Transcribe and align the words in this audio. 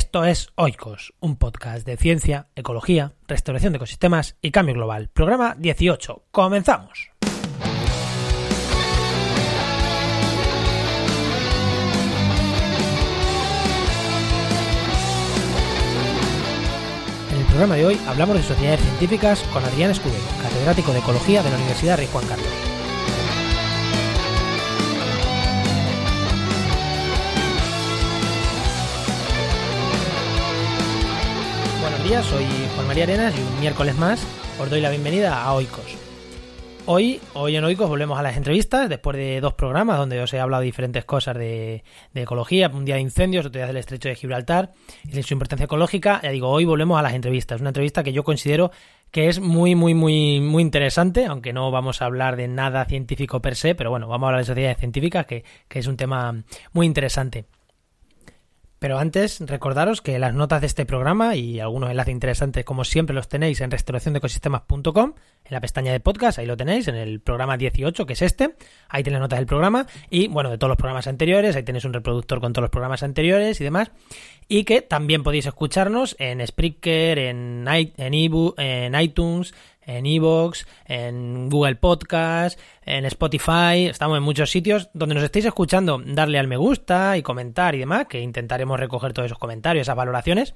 Esto 0.00 0.24
es 0.24 0.48
Oikos, 0.54 1.12
un 1.20 1.36
podcast 1.36 1.86
de 1.86 1.98
ciencia, 1.98 2.48
ecología, 2.56 3.12
restauración 3.28 3.74
de 3.74 3.76
ecosistemas 3.76 4.34
y 4.40 4.50
cambio 4.50 4.74
global. 4.74 5.10
Programa 5.12 5.54
18. 5.58 6.24
Comenzamos. 6.30 7.10
En 17.30 17.38
el 17.38 17.44
programa 17.44 17.74
de 17.74 17.84
hoy 17.84 18.00
hablamos 18.08 18.36
de 18.36 18.42
sociedades 18.42 18.80
científicas 18.80 19.42
con 19.52 19.62
Adrián 19.62 19.90
Escudero, 19.90 20.24
catedrático 20.42 20.92
de 20.94 21.00
Ecología 21.00 21.42
de 21.42 21.50
la 21.50 21.56
Universidad 21.56 21.98
Rey 21.98 22.08
Juan 22.10 22.26
Carlos. 22.26 22.69
Soy 32.10 32.44
Juan 32.74 32.88
María 32.88 33.04
Arenas 33.04 33.32
y 33.38 33.40
un 33.40 33.60
miércoles 33.60 33.96
más 33.96 34.26
os 34.58 34.68
doy 34.68 34.80
la 34.80 34.90
bienvenida 34.90 35.44
a 35.44 35.52
Oikos. 35.54 35.96
Hoy, 36.86 37.20
hoy 37.34 37.54
en 37.54 37.62
Oikos 37.62 37.88
volvemos 37.88 38.18
a 38.18 38.22
las 38.22 38.36
entrevistas 38.36 38.88
después 38.88 39.16
de 39.16 39.40
dos 39.40 39.54
programas 39.54 39.96
donde 39.96 40.20
os 40.20 40.34
he 40.34 40.40
hablado 40.40 40.60
de 40.60 40.66
diferentes 40.66 41.04
cosas 41.04 41.36
de, 41.38 41.84
de 42.12 42.22
ecología, 42.22 42.68
un 42.68 42.84
día 42.84 42.96
de 42.96 43.02
incendios, 43.02 43.46
otro 43.46 43.60
día 43.60 43.68
del 43.68 43.76
estrecho 43.76 44.08
de 44.08 44.16
Gibraltar 44.16 44.72
y 45.04 45.12
de 45.12 45.22
su 45.22 45.34
importancia 45.34 45.64
ecológica. 45.64 46.20
Ya 46.20 46.30
digo, 46.30 46.48
hoy 46.48 46.64
volvemos 46.64 46.98
a 46.98 47.02
las 47.02 47.14
entrevistas, 47.14 47.60
una 47.60 47.70
entrevista 47.70 48.02
que 48.02 48.12
yo 48.12 48.24
considero 48.24 48.72
que 49.12 49.28
es 49.28 49.38
muy, 49.38 49.76
muy, 49.76 49.94
muy, 49.94 50.40
muy 50.40 50.62
interesante, 50.62 51.26
aunque 51.26 51.52
no 51.52 51.70
vamos 51.70 52.02
a 52.02 52.06
hablar 52.06 52.34
de 52.34 52.48
nada 52.48 52.86
científico 52.86 53.40
per 53.40 53.54
se, 53.54 53.76
pero 53.76 53.90
bueno, 53.90 54.08
vamos 54.08 54.26
a 54.26 54.28
hablar 54.30 54.40
de 54.40 54.46
sociedades 54.46 54.78
científicas, 54.78 55.26
que, 55.26 55.44
que 55.68 55.78
es 55.78 55.86
un 55.86 55.96
tema 55.96 56.42
muy 56.72 56.86
interesante. 56.86 57.44
Pero 58.80 58.98
antes, 58.98 59.40
recordaros 59.40 60.00
que 60.00 60.18
las 60.18 60.32
notas 60.32 60.62
de 60.62 60.66
este 60.66 60.86
programa 60.86 61.36
y 61.36 61.60
algunos 61.60 61.90
enlaces 61.90 62.12
interesantes, 62.12 62.64
como 62.64 62.84
siempre, 62.84 63.14
los 63.14 63.28
tenéis 63.28 63.60
en 63.60 63.70
restauraciondecosistemas.com, 63.70 65.12
en 65.44 65.52
la 65.52 65.60
pestaña 65.60 65.92
de 65.92 66.00
podcast, 66.00 66.38
ahí 66.38 66.46
lo 66.46 66.56
tenéis, 66.56 66.88
en 66.88 66.94
el 66.94 67.20
programa 67.20 67.58
18, 67.58 68.06
que 68.06 68.14
es 68.14 68.22
este, 68.22 68.54
ahí 68.88 69.02
tenéis 69.02 69.20
notas 69.20 69.38
del 69.38 69.44
programa, 69.44 69.86
y 70.08 70.28
bueno, 70.28 70.48
de 70.48 70.56
todos 70.56 70.70
los 70.70 70.78
programas 70.78 71.06
anteriores, 71.06 71.56
ahí 71.56 71.62
tenéis 71.62 71.84
un 71.84 71.92
reproductor 71.92 72.40
con 72.40 72.54
todos 72.54 72.62
los 72.62 72.70
programas 72.70 73.02
anteriores 73.02 73.60
y 73.60 73.64
demás, 73.64 73.90
y 74.48 74.64
que 74.64 74.80
también 74.80 75.22
podéis 75.22 75.44
escucharnos 75.44 76.16
en 76.18 76.44
Spreaker, 76.46 77.18
en, 77.18 77.66
en, 77.68 78.14
en 78.56 78.94
iTunes, 78.98 79.52
en 79.96 80.06
Evox, 80.06 80.66
en 80.86 81.48
Google 81.48 81.76
Podcast, 81.76 82.58
en 82.84 83.04
Spotify, 83.06 83.86
estamos 83.88 84.16
en 84.16 84.22
muchos 84.22 84.50
sitios 84.50 84.90
donde 84.94 85.14
nos 85.14 85.24
estéis 85.24 85.44
escuchando, 85.44 86.00
darle 86.04 86.38
al 86.38 86.48
me 86.48 86.56
gusta 86.56 87.16
y 87.16 87.22
comentar 87.22 87.74
y 87.74 87.78
demás, 87.78 88.06
que 88.06 88.20
intentaremos 88.20 88.78
recoger 88.78 89.12
todos 89.12 89.26
esos 89.26 89.38
comentarios, 89.38 89.82
esas 89.82 89.96
valoraciones. 89.96 90.54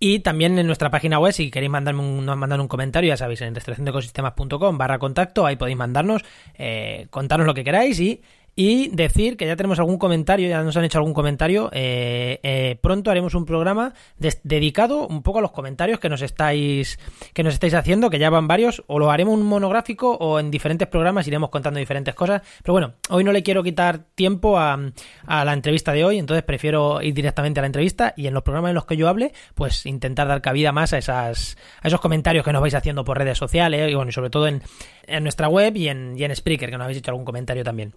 Y 0.00 0.20
también 0.20 0.56
en 0.58 0.66
nuestra 0.66 0.90
página 0.90 1.18
web, 1.18 1.32
si 1.32 1.50
queréis 1.50 1.70
mandarme 1.70 2.02
un, 2.02 2.24
mandar 2.24 2.60
un 2.60 2.68
comentario, 2.68 3.08
ya 3.08 3.16
sabéis, 3.16 3.40
en 3.40 3.54
restauraciondeecosistemas.com 3.54 4.78
barra 4.78 4.98
contacto, 4.98 5.44
ahí 5.44 5.56
podéis 5.56 5.76
mandarnos, 5.76 6.24
eh, 6.54 7.08
contarnos 7.10 7.46
lo 7.46 7.54
que 7.54 7.64
queráis 7.64 7.98
y 7.98 8.22
y 8.60 8.88
decir 8.88 9.36
que 9.36 9.46
ya 9.46 9.54
tenemos 9.54 9.78
algún 9.78 9.98
comentario, 9.98 10.48
ya 10.48 10.64
nos 10.64 10.76
han 10.76 10.82
hecho 10.82 10.98
algún 10.98 11.14
comentario. 11.14 11.70
Eh, 11.72 12.40
eh, 12.42 12.76
pronto 12.82 13.08
haremos 13.08 13.36
un 13.36 13.44
programa 13.44 13.94
dedicado 14.42 15.06
un 15.06 15.22
poco 15.22 15.38
a 15.38 15.42
los 15.42 15.52
comentarios 15.52 16.00
que 16.00 16.08
nos 16.08 16.22
estáis 16.22 16.98
que 17.34 17.44
nos 17.44 17.54
estáis 17.54 17.74
haciendo, 17.74 18.10
que 18.10 18.18
ya 18.18 18.30
van 18.30 18.48
varios. 18.48 18.82
O 18.88 18.98
lo 18.98 19.12
haremos 19.12 19.34
un 19.34 19.44
monográfico 19.44 20.10
o 20.10 20.40
en 20.40 20.50
diferentes 20.50 20.88
programas 20.88 21.28
iremos 21.28 21.50
contando 21.50 21.78
diferentes 21.78 22.16
cosas. 22.16 22.42
Pero 22.64 22.72
bueno, 22.72 22.94
hoy 23.10 23.22
no 23.22 23.30
le 23.30 23.44
quiero 23.44 23.62
quitar 23.62 24.00
tiempo 24.16 24.58
a, 24.58 24.76
a 25.24 25.44
la 25.44 25.52
entrevista 25.52 25.92
de 25.92 26.04
hoy, 26.04 26.18
entonces 26.18 26.42
prefiero 26.42 27.00
ir 27.00 27.14
directamente 27.14 27.60
a 27.60 27.62
la 27.62 27.68
entrevista 27.68 28.12
y 28.16 28.26
en 28.26 28.34
los 28.34 28.42
programas 28.42 28.70
en 28.70 28.74
los 28.74 28.86
que 28.86 28.96
yo 28.96 29.08
hable, 29.08 29.34
pues 29.54 29.86
intentar 29.86 30.26
dar 30.26 30.42
cabida 30.42 30.72
más 30.72 30.92
a 30.92 30.98
esas 30.98 31.56
a 31.80 31.86
esos 31.86 32.00
comentarios 32.00 32.44
que 32.44 32.52
nos 32.52 32.60
vais 32.60 32.74
haciendo 32.74 33.04
por 33.04 33.18
redes 33.18 33.38
sociales 33.38 33.88
y 33.88 33.94
bueno, 33.94 34.08
y 34.08 34.12
sobre 34.12 34.30
todo 34.30 34.48
en, 34.48 34.62
en 35.06 35.22
nuestra 35.22 35.48
web 35.48 35.76
y 35.76 35.86
en, 35.86 36.18
y 36.18 36.24
en 36.24 36.34
Spreaker, 36.34 36.70
que 36.70 36.76
nos 36.76 36.86
habéis 36.86 36.98
hecho 36.98 37.12
algún 37.12 37.24
comentario 37.24 37.62
también. 37.62 37.94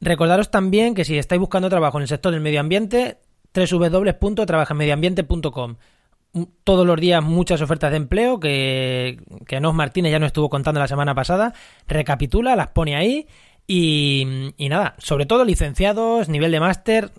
Recordaros 0.00 0.50
también 0.50 0.94
que 0.94 1.04
si 1.04 1.18
estáis 1.18 1.40
buscando 1.40 1.68
trabajo 1.68 1.98
en 1.98 2.02
el 2.02 2.08
sector 2.08 2.32
del 2.32 2.40
medio 2.40 2.60
ambiente, 2.60 3.18
www.trabajamediambiente.com. 3.54 5.76
Todos 6.64 6.84
los 6.84 7.00
días 7.00 7.22
muchas 7.22 7.60
ofertas 7.60 7.92
de 7.92 7.98
empleo 7.98 8.40
que, 8.40 9.20
que 9.46 9.60
Nos 9.60 9.72
Martínez 9.72 10.10
ya 10.10 10.18
nos 10.18 10.26
estuvo 10.28 10.50
contando 10.50 10.80
la 10.80 10.88
semana 10.88 11.14
pasada. 11.14 11.54
Recapitula, 11.86 12.56
las 12.56 12.66
pone 12.68 12.96
ahí. 12.96 13.28
Y, 13.66 14.52
nada, 14.58 14.94
sobre 14.98 15.24
todo 15.24 15.44
licenciados, 15.44 16.28
nivel 16.28 16.52
de 16.52 16.60
máster. 16.60 17.10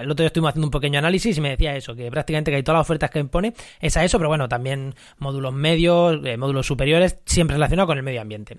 El 0.00 0.10
otro 0.10 0.22
día 0.22 0.26
estuvimos 0.26 0.50
haciendo 0.50 0.66
un 0.66 0.70
pequeño 0.70 0.98
análisis 0.98 1.38
y 1.38 1.40
me 1.40 1.50
decía 1.50 1.74
eso, 1.74 1.94
que 1.94 2.10
prácticamente 2.10 2.50
que 2.50 2.56
hay 2.56 2.62
todas 2.62 2.80
las 2.80 2.86
ofertas 2.86 3.10
que 3.10 3.24
pone 3.24 3.54
es 3.80 3.96
a 3.96 4.04
eso, 4.04 4.18
pero 4.18 4.28
bueno, 4.28 4.48
también 4.48 4.94
módulos 5.18 5.54
medios, 5.54 6.20
eh, 6.26 6.36
módulos 6.36 6.66
superiores, 6.66 7.18
siempre 7.24 7.54
relacionados 7.54 7.88
con 7.88 7.96
el 7.96 8.04
medio 8.04 8.20
ambiente. 8.20 8.58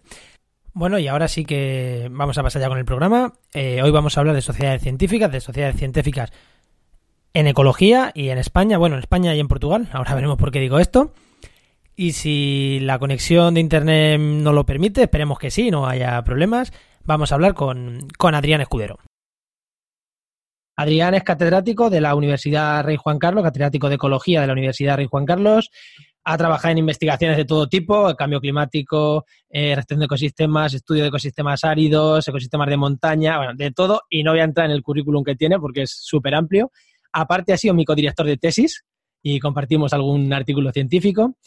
Bueno, 0.77 0.99
y 0.99 1.07
ahora 1.07 1.27
sí 1.27 1.43
que 1.43 2.07
vamos 2.11 2.37
a 2.37 2.43
pasar 2.43 2.61
ya 2.61 2.69
con 2.69 2.77
el 2.77 2.85
programa. 2.85 3.33
Eh, 3.51 3.81
hoy 3.81 3.89
vamos 3.89 4.15
a 4.15 4.19
hablar 4.19 4.35
de 4.35 4.43
sociedades 4.43 4.83
científicas, 4.83 5.31
de 5.31 5.41
sociedades 5.41 5.75
científicas 5.75 6.31
en 7.33 7.47
ecología 7.47 8.11
y 8.13 8.29
en 8.29 8.37
España, 8.37 8.77
bueno, 8.77 8.95
en 8.95 8.99
España 8.99 9.33
y 9.33 9.39
en 9.39 9.47
Portugal. 9.47 9.89
Ahora 9.91 10.13
veremos 10.13 10.37
por 10.37 10.51
qué 10.51 10.59
digo 10.59 10.77
esto. 10.77 11.15
Y 11.95 12.11
si 12.11 12.77
la 12.79 12.99
conexión 12.99 13.55
de 13.55 13.61
Internet 13.61 14.21
no 14.21 14.53
lo 14.53 14.67
permite, 14.67 15.01
esperemos 15.01 15.39
que 15.39 15.49
sí, 15.49 15.71
no 15.71 15.87
haya 15.87 16.23
problemas, 16.23 16.71
vamos 17.03 17.31
a 17.31 17.35
hablar 17.35 17.55
con, 17.55 18.07
con 18.19 18.35
Adrián 18.35 18.61
Escudero. 18.61 18.99
Adrián 20.77 21.15
es 21.15 21.23
catedrático 21.23 21.89
de 21.89 22.01
la 22.01 22.13
Universidad 22.13 22.83
Rey 22.83 22.97
Juan 22.97 23.17
Carlos, 23.17 23.43
catedrático 23.43 23.89
de 23.89 23.95
Ecología 23.95 24.41
de 24.41 24.47
la 24.47 24.53
Universidad 24.53 24.95
Rey 24.95 25.07
Juan 25.09 25.25
Carlos, 25.25 25.71
ha 26.23 26.37
trabajado 26.37 26.73
en 26.73 26.77
investigaciones 26.79 27.35
de 27.37 27.45
todo 27.45 27.67
tipo, 27.67 28.13
cambio 28.15 28.41
climático, 28.41 29.25
eh, 29.49 29.75
de 29.75 30.05
ecosistemas, 30.05 30.73
estudio 30.73 31.03
de 31.03 31.07
ecosistemas 31.07 31.63
áridos, 31.63 32.27
ecosistemas 32.27 32.69
de 32.69 32.77
montaña, 32.77 33.37
bueno, 33.37 33.53
de 33.55 33.71
todo, 33.71 34.01
y 34.09 34.23
no 34.23 34.31
voy 34.31 34.41
a 34.41 34.43
entrar 34.43 34.65
en 34.65 34.73
el 34.73 34.83
currículum 34.83 35.23
que 35.23 35.35
tiene 35.35 35.57
porque 35.57 35.83
es 35.83 35.97
súper 36.03 36.35
amplio. 36.35 36.69
Aparte 37.13 37.53
ha 37.53 37.57
sido 37.57 37.73
mi 37.73 37.85
codirector 37.85 38.27
de 38.27 38.35
tesis 38.35 38.83
y 39.23 39.39
compartimos 39.39 39.93
algún 39.93 40.31
artículo 40.33 40.71
científico. 40.71 41.37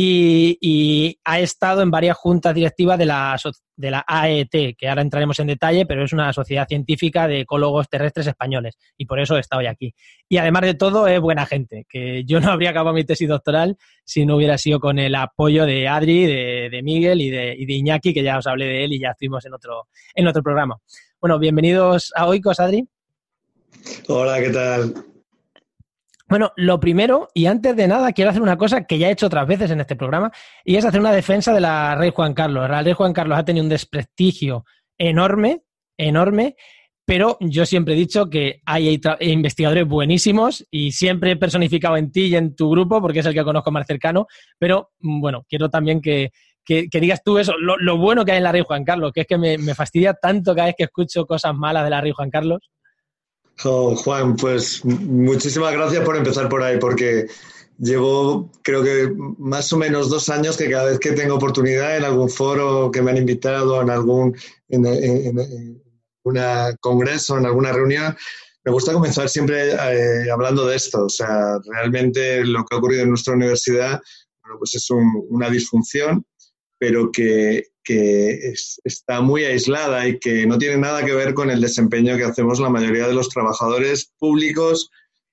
Y, 0.00 1.18
ha 1.24 1.40
estado 1.40 1.82
en 1.82 1.90
varias 1.90 2.16
juntas 2.16 2.54
directivas 2.54 2.96
de 2.98 3.06
la, 3.06 3.36
de 3.74 3.90
la 3.90 4.04
AET, 4.06 4.76
que 4.76 4.88
ahora 4.88 5.02
entraremos 5.02 5.40
en 5.40 5.48
detalle, 5.48 5.86
pero 5.86 6.04
es 6.04 6.12
una 6.12 6.32
sociedad 6.32 6.68
científica 6.68 7.26
de 7.26 7.40
ecólogos 7.40 7.88
terrestres 7.88 8.28
españoles 8.28 8.78
y 8.96 9.06
por 9.06 9.18
eso 9.18 9.36
está 9.36 9.56
hoy 9.56 9.66
aquí. 9.66 9.92
Y 10.28 10.36
además 10.36 10.62
de 10.62 10.74
todo 10.74 11.08
es 11.08 11.20
buena 11.20 11.46
gente, 11.46 11.84
que 11.88 12.22
yo 12.24 12.38
no 12.38 12.48
habría 12.52 12.70
acabado 12.70 12.94
mi 12.94 13.02
tesis 13.02 13.28
doctoral 13.28 13.76
si 14.04 14.24
no 14.24 14.36
hubiera 14.36 14.56
sido 14.56 14.78
con 14.78 15.00
el 15.00 15.16
apoyo 15.16 15.66
de 15.66 15.88
Adri, 15.88 16.26
de, 16.26 16.80
Miguel 16.84 17.20
y 17.20 17.30
de, 17.30 17.56
Iñaki, 17.58 18.14
que 18.14 18.22
ya 18.22 18.38
os 18.38 18.46
hablé 18.46 18.66
de 18.66 18.84
él 18.84 18.92
y 18.92 19.00
ya 19.00 19.10
estuvimos 19.10 19.44
en 19.46 19.54
otro, 19.54 19.88
en 20.14 20.28
otro 20.28 20.44
programa. 20.44 20.78
Bueno, 21.20 21.40
bienvenidos 21.40 22.12
a 22.14 22.28
Oikos, 22.28 22.60
Adri. 22.60 22.86
Hola, 24.06 24.40
¿qué 24.40 24.50
tal? 24.50 25.07
Bueno, 26.28 26.52
lo 26.56 26.78
primero, 26.78 27.28
y 27.32 27.46
antes 27.46 27.74
de 27.74 27.88
nada, 27.88 28.12
quiero 28.12 28.30
hacer 28.30 28.42
una 28.42 28.58
cosa 28.58 28.84
que 28.84 28.98
ya 28.98 29.08
he 29.08 29.12
hecho 29.12 29.26
otras 29.26 29.46
veces 29.46 29.70
en 29.70 29.80
este 29.80 29.96
programa, 29.96 30.30
y 30.62 30.76
es 30.76 30.84
hacer 30.84 31.00
una 31.00 31.12
defensa 31.12 31.54
de 31.54 31.60
la 31.60 31.94
Rey 31.94 32.10
Juan 32.14 32.34
Carlos. 32.34 32.68
La 32.68 32.82
Rey 32.82 32.92
Juan 32.92 33.14
Carlos 33.14 33.38
ha 33.38 33.44
tenido 33.44 33.64
un 33.64 33.70
desprestigio 33.70 34.64
enorme, 34.98 35.62
enorme, 35.96 36.56
pero 37.06 37.38
yo 37.40 37.64
siempre 37.64 37.94
he 37.94 37.96
dicho 37.96 38.28
que 38.28 38.60
hay 38.66 39.00
investigadores 39.20 39.88
buenísimos 39.88 40.66
y 40.70 40.92
siempre 40.92 41.30
he 41.30 41.36
personificado 41.36 41.96
en 41.96 42.12
ti 42.12 42.26
y 42.26 42.36
en 42.36 42.54
tu 42.54 42.68
grupo 42.70 43.00
porque 43.00 43.20
es 43.20 43.26
el 43.26 43.32
que 43.32 43.42
conozco 43.42 43.70
más 43.70 43.86
cercano, 43.86 44.26
pero 44.58 44.90
mm, 45.00 45.20
bueno, 45.22 45.46
quiero 45.48 45.70
también 45.70 46.02
que, 46.02 46.30
digas 46.66 47.22
tú 47.24 47.38
eso, 47.38 47.54
lo, 47.56 47.96
bueno 47.96 48.26
que 48.26 48.32
hay 48.32 48.38
en 48.38 48.44
la 48.44 48.52
Rey 48.52 48.62
Juan 48.66 48.84
Carlos, 48.84 49.12
que 49.14 49.22
es 49.22 49.26
que 49.26 49.38
me, 49.38 49.56
me 49.56 49.74
fastidia 49.74 50.12
tanto 50.12 50.54
cada 50.54 50.66
vez 50.66 50.74
que 50.76 50.84
escucho 50.84 51.24
cosas 51.24 51.54
malas 51.54 51.84
de 51.84 51.90
la 51.90 52.02
Rey 52.02 52.12
Juan 52.12 52.28
Carlos. 52.28 52.58
Oh, 53.64 53.96
Juan, 53.96 54.36
pues 54.36 54.84
muchísimas 54.84 55.72
gracias 55.72 56.04
por 56.04 56.16
empezar 56.16 56.48
por 56.48 56.62
ahí, 56.62 56.78
porque 56.78 57.26
llevo 57.78 58.50
creo 58.62 58.82
que 58.82 59.12
más 59.38 59.72
o 59.72 59.76
menos 59.76 60.10
dos 60.10 60.28
años 60.28 60.56
que 60.56 60.70
cada 60.70 60.84
vez 60.84 60.98
que 60.98 61.12
tengo 61.12 61.34
oportunidad 61.34 61.96
en 61.96 62.04
algún 62.04 62.30
foro 62.30 62.90
que 62.90 63.02
me 63.02 63.10
han 63.10 63.16
invitado, 63.16 63.82
en 63.82 63.90
algún 63.90 64.36
en, 64.68 65.82
congreso, 66.80 67.38
en 67.38 67.46
alguna 67.46 67.72
reunión, 67.72 68.16
me 68.64 68.72
gusta 68.72 68.92
comenzar 68.92 69.28
siempre 69.28 69.72
eh, 69.72 70.30
hablando 70.30 70.66
de 70.66 70.76
esto. 70.76 71.06
O 71.06 71.08
sea, 71.08 71.58
realmente 71.64 72.44
lo 72.44 72.64
que 72.64 72.76
ha 72.76 72.78
ocurrido 72.78 73.02
en 73.02 73.10
nuestra 73.10 73.34
universidad 73.34 74.00
pues 74.58 74.74
es 74.74 74.88
una 74.90 75.50
disfunción, 75.50 76.24
pero 76.78 77.10
que, 77.10 77.64
que 77.84 78.52
está 78.84 79.20
muy 79.20 79.44
aislada 79.44 80.06
y 80.06 80.18
que 80.18 80.46
no 80.46 80.58
tiene 80.58 80.76
nada 80.76 81.04
que 81.04 81.14
ver 81.14 81.34
con 81.34 81.50
el 81.50 81.60
desempeño 81.60 82.16
que 82.16 82.24
hacemos 82.24 82.60
la 82.60 82.68
mayoría 82.68 83.06
de 83.06 83.14
los 83.14 83.28
trabajadores 83.28 84.12
públicos 84.18 84.90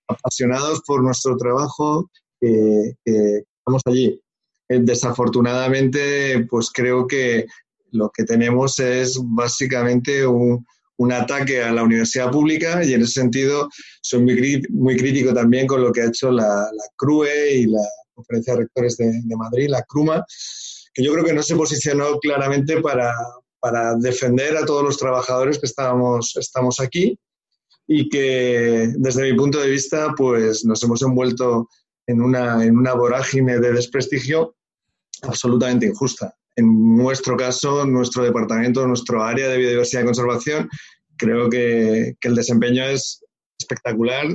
apasionados 0.08 0.82
por 0.86 1.04
nuestro 1.04 1.36
trabajo 1.38 2.10
que, 2.40 2.94
estamos 3.06 3.82
allí. 3.86 4.22
Eh, 4.70 4.80
desafortunadamente, 4.82 6.46
pues 6.50 6.72
creo 6.72 7.08
que 7.08 7.46
lo 7.92 8.10
que 8.10 8.24
tenemos 8.24 8.80
es 8.80 9.20
básicamente 9.24 10.26
un, 10.26 10.66
un 10.98 11.12
ataque 11.12 11.62
a 11.62 11.72
la 11.72 11.84
universidad 11.84 12.32
pública 12.32 12.84
y 12.84 12.94
en 12.94 13.02
ese 13.02 13.14
sentido 13.14 13.70
soy 14.02 14.22
muy, 14.22 14.64
muy 14.70 14.98
crítico 14.98 15.34
también 15.34 15.68
con 15.68 15.82
lo 15.82 15.92
que 15.92 16.02
ha 16.02 16.08
hecho 16.08 16.32
la, 16.32 16.46
la 16.46 16.84
CRUE 16.96 17.54
y 17.54 17.66
la 17.66 17.82
Conferencia 18.14 18.54
de 18.54 18.60
Rectores 18.62 18.98
de, 18.98 19.22
de, 19.24 19.36
Madrid, 19.36 19.68
la 19.70 19.84
CRUMA, 19.84 20.24
que 20.96 21.04
yo 21.04 21.12
creo 21.12 21.26
que 21.26 21.34
no 21.34 21.44
se 21.44 21.56
posicionó 21.56 22.18
claramente 22.20 22.82
para, 22.82 23.14
para 23.60 23.96
defender 23.96 24.56
a 24.56 24.66
todos 24.66 24.82
los 24.82 24.98
trabajadores 24.98 25.60
que 25.60 25.66
estábamos, 25.66 26.36
estamos 26.38 26.80
aquí 26.80 27.20
y 27.86 28.08
que 28.10 28.94
desde 28.96 29.24
mi 29.24 29.38
punto 29.38 29.60
de 29.60 29.70
vista 29.70 30.14
pues 30.18 30.64
nos 30.66 30.82
hemos 30.84 31.02
envuelto 31.02 31.68
en 32.08 32.22
una, 32.22 32.64
en 32.64 32.78
una 32.78 32.94
vorágine 32.94 33.60
de 33.60 33.74
desprestigio 33.74 34.56
absolutamente 35.22 35.86
injusta. 35.86 36.34
En 36.56 36.96
nuestro 36.96 37.36
caso, 37.36 37.86
nuestro 37.86 38.24
departamento, 38.24 38.88
nuestro 38.88 39.22
área 39.22 39.50
de 39.50 39.58
biodiversidad 39.58 40.04
y 40.04 40.06
conservación, 40.06 40.70
creo 41.18 41.50
que, 41.50 42.16
que 42.22 42.28
el 42.30 42.36
desempeño 42.36 42.86
es 42.86 43.22
espectacular 43.60 44.28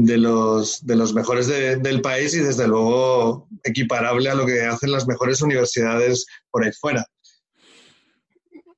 de 0.00 0.16
los, 0.16 0.86
de 0.86 0.94
los 0.94 1.12
mejores 1.12 1.48
de, 1.48 1.76
del 1.76 2.00
país 2.00 2.32
y 2.32 2.38
desde 2.38 2.68
luego 2.68 3.48
equiparable 3.64 4.30
a 4.30 4.34
lo 4.36 4.46
que 4.46 4.62
hacen 4.62 4.92
las 4.92 5.08
mejores 5.08 5.42
universidades 5.42 6.24
por 6.52 6.64
ahí 6.64 6.70
fuera. 6.72 7.04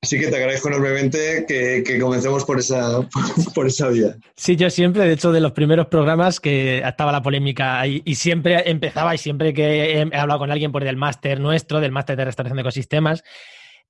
Así 0.01 0.19
que 0.19 0.29
te 0.29 0.35
agradezco 0.35 0.69
enormemente 0.69 1.45
que, 1.47 1.83
que, 1.85 1.99
comencemos 1.99 2.43
por 2.43 2.57
esa, 2.57 3.07
por 3.53 3.67
esa 3.67 3.89
vía. 3.89 4.15
Sí, 4.35 4.55
yo 4.55 4.71
siempre, 4.71 5.03
de 5.03 5.13
hecho, 5.13 5.31
de 5.31 5.41
los 5.41 5.51
primeros 5.51 5.87
programas 5.87 6.39
que 6.39 6.79
estaba 6.79 7.11
la 7.11 7.21
polémica 7.21 7.85
y, 7.85 8.01
y 8.03 8.15
siempre 8.15 8.67
empezaba 8.67 9.13
y 9.13 9.19
siempre 9.19 9.53
que 9.53 10.01
he 10.01 10.17
hablado 10.17 10.39
con 10.39 10.49
alguien 10.49 10.71
por 10.71 10.83
el 10.83 10.97
máster 10.97 11.39
nuestro, 11.39 11.79
del 11.81 11.91
máster 11.91 12.17
de 12.17 12.25
restauración 12.25 12.57
de 12.57 12.61
ecosistemas, 12.61 13.23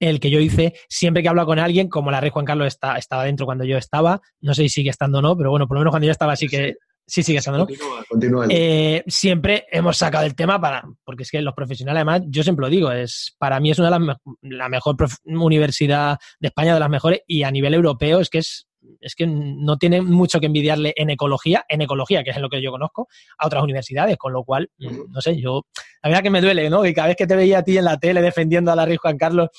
el 0.01 0.19
que 0.19 0.31
yo 0.31 0.41
hice, 0.41 0.73
siempre 0.89 1.23
que 1.23 1.29
hablo 1.29 1.45
con 1.45 1.59
alguien, 1.59 1.87
como 1.87 2.11
la 2.11 2.19
Rey 2.19 2.29
Juan 2.29 2.43
Carlos 2.43 2.67
está, 2.67 2.97
estaba 2.97 3.23
dentro 3.23 3.45
cuando 3.45 3.63
yo 3.63 3.77
estaba, 3.77 4.19
no 4.41 4.53
sé 4.53 4.63
si 4.63 4.69
sigue 4.69 4.89
estando 4.89 5.19
o 5.19 5.21
no, 5.21 5.37
pero 5.37 5.49
bueno, 5.49 5.65
por 5.65 5.77
lo 5.77 5.81
menos 5.81 5.91
cuando 5.91 6.07
yo 6.07 6.11
estaba 6.11 6.35
sí 6.35 6.47
que 6.47 6.75
Sí, 7.05 7.23
sigue 7.23 7.39
¿no? 7.47 7.65
Continúa, 7.65 8.05
continúa. 8.07 8.45
Eh, 8.49 9.03
siempre 9.07 9.65
hemos 9.71 9.97
sacado 9.97 10.25
el 10.25 10.35
tema 10.35 10.61
para, 10.61 10.83
porque 11.03 11.23
es 11.23 11.31
que 11.31 11.41
los 11.41 11.53
profesionales, 11.53 11.97
además, 11.99 12.21
yo 12.27 12.41
siempre 12.43 12.63
lo 12.63 12.69
digo, 12.69 12.91
es 12.91 13.35
para 13.37 13.59
mí 13.59 13.71
es 13.71 13.79
una 13.79 13.89
de 13.89 13.99
las 13.99 14.17
la 14.41 14.69
mejor 14.69 14.95
universidad 15.25 16.17
de 16.39 16.47
España, 16.47 16.73
de 16.73 16.79
las 16.79 16.89
mejores, 16.89 17.21
y 17.27 17.43
a 17.43 17.51
nivel 17.51 17.73
europeo 17.73 18.19
es 18.19 18.29
que 18.29 18.37
es, 18.37 18.67
es 19.01 19.15
que 19.15 19.27
no 19.27 19.77
tiene 19.77 20.01
mucho 20.01 20.39
que 20.39 20.45
envidiarle 20.45 20.93
en 20.95 21.09
ecología, 21.09 21.65
en 21.67 21.81
ecología, 21.81 22.23
que 22.23 22.29
es 22.29 22.35
en 22.37 22.43
lo 22.43 22.49
que 22.49 22.61
yo 22.61 22.71
conozco, 22.71 23.07
a 23.37 23.47
otras 23.47 23.63
universidades, 23.63 24.15
con 24.17 24.31
lo 24.31 24.43
cual, 24.43 24.69
no 24.77 25.19
sé, 25.19 25.39
yo, 25.39 25.65
la 26.01 26.09
verdad 26.09 26.23
que 26.23 26.29
me 26.29 26.41
duele, 26.41 26.69
¿no? 26.69 26.85
Y 26.85 26.93
cada 26.93 27.09
vez 27.09 27.17
que 27.17 27.27
te 27.27 27.35
veía 27.35 27.59
a 27.59 27.63
ti 27.63 27.77
en 27.77 27.85
la 27.85 27.97
tele 27.97 28.21
defendiendo 28.21 28.71
a 28.71 28.75
la 28.75 28.85
Rey 28.85 28.97
Juan 28.97 29.17
Carlos 29.17 29.49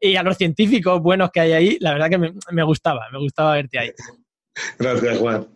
y 0.00 0.16
a 0.16 0.22
los 0.22 0.36
científicos 0.36 1.00
buenos 1.00 1.30
que 1.30 1.40
hay 1.40 1.52
ahí, 1.52 1.76
la 1.78 1.92
verdad 1.92 2.08
que 2.08 2.18
me, 2.18 2.32
me 2.52 2.62
gustaba, 2.62 3.06
me 3.12 3.18
gustaba 3.18 3.52
verte 3.52 3.78
ahí. 3.78 3.90
Gracias, 4.78 5.18
Juan. 5.18 5.46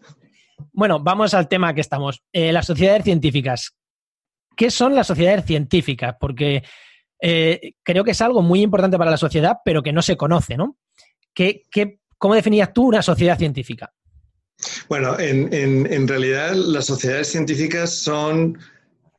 Bueno, 0.72 1.00
vamos 1.00 1.34
al 1.34 1.48
tema 1.48 1.74
que 1.74 1.80
estamos. 1.80 2.22
Eh, 2.32 2.52
las 2.52 2.66
sociedades 2.66 3.04
científicas. 3.04 3.74
¿Qué 4.56 4.70
son 4.70 4.94
las 4.94 5.06
sociedades 5.06 5.44
científicas? 5.44 6.16
Porque 6.18 6.62
eh, 7.20 7.72
creo 7.82 8.04
que 8.04 8.12
es 8.12 8.20
algo 8.20 8.42
muy 8.42 8.62
importante 8.62 8.98
para 8.98 9.10
la 9.10 9.16
sociedad, 9.16 9.58
pero 9.64 9.82
que 9.82 9.92
no 9.92 10.02
se 10.02 10.16
conoce, 10.16 10.56
¿no? 10.56 10.78
¿Qué, 11.34 11.62
qué, 11.70 12.00
cómo 12.16 12.34
definías 12.34 12.72
tú 12.72 12.88
una 12.88 13.02
sociedad 13.02 13.38
científica? 13.38 13.92
Bueno, 14.88 15.18
en, 15.18 15.52
en, 15.52 16.08
realidad 16.08 16.54
las 16.54 16.86
sociedades 16.86 17.28
científicas 17.28 17.90
son, 17.90 18.58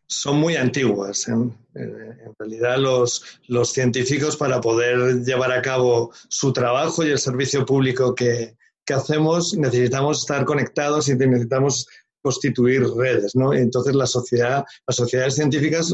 son 0.08 0.38
muy 0.38 0.56
antiguas. 0.56 1.28
En, 1.28 1.56
en 1.76 2.34
realidad 2.40 2.80
los, 2.80 3.40
los, 3.48 3.72
científicos 3.72 4.36
para 4.36 4.60
poder 4.60 5.24
llevar 5.24 5.52
a 5.52 5.62
cabo 5.62 6.12
su 6.28 6.52
trabajo 6.54 7.06
y 7.06 7.12
el 7.12 7.20
servicio 7.20 7.64
público 7.68 8.16
que, 8.16 8.58
que 8.88 8.94
hacemos 8.94 9.54
necesitamos 9.56 10.20
estar 10.20 10.46
conectados 10.46 11.10
y 11.10 11.16
necesitamos 11.16 11.86
constituir 12.22 12.84
redes, 12.96 13.36
¿no? 13.36 13.54
Entonces 13.54 13.94
la 13.94 14.08
sociedad, 14.08 14.66
las 14.88 14.96
sociedades 14.96 15.36
científicas 15.36 15.94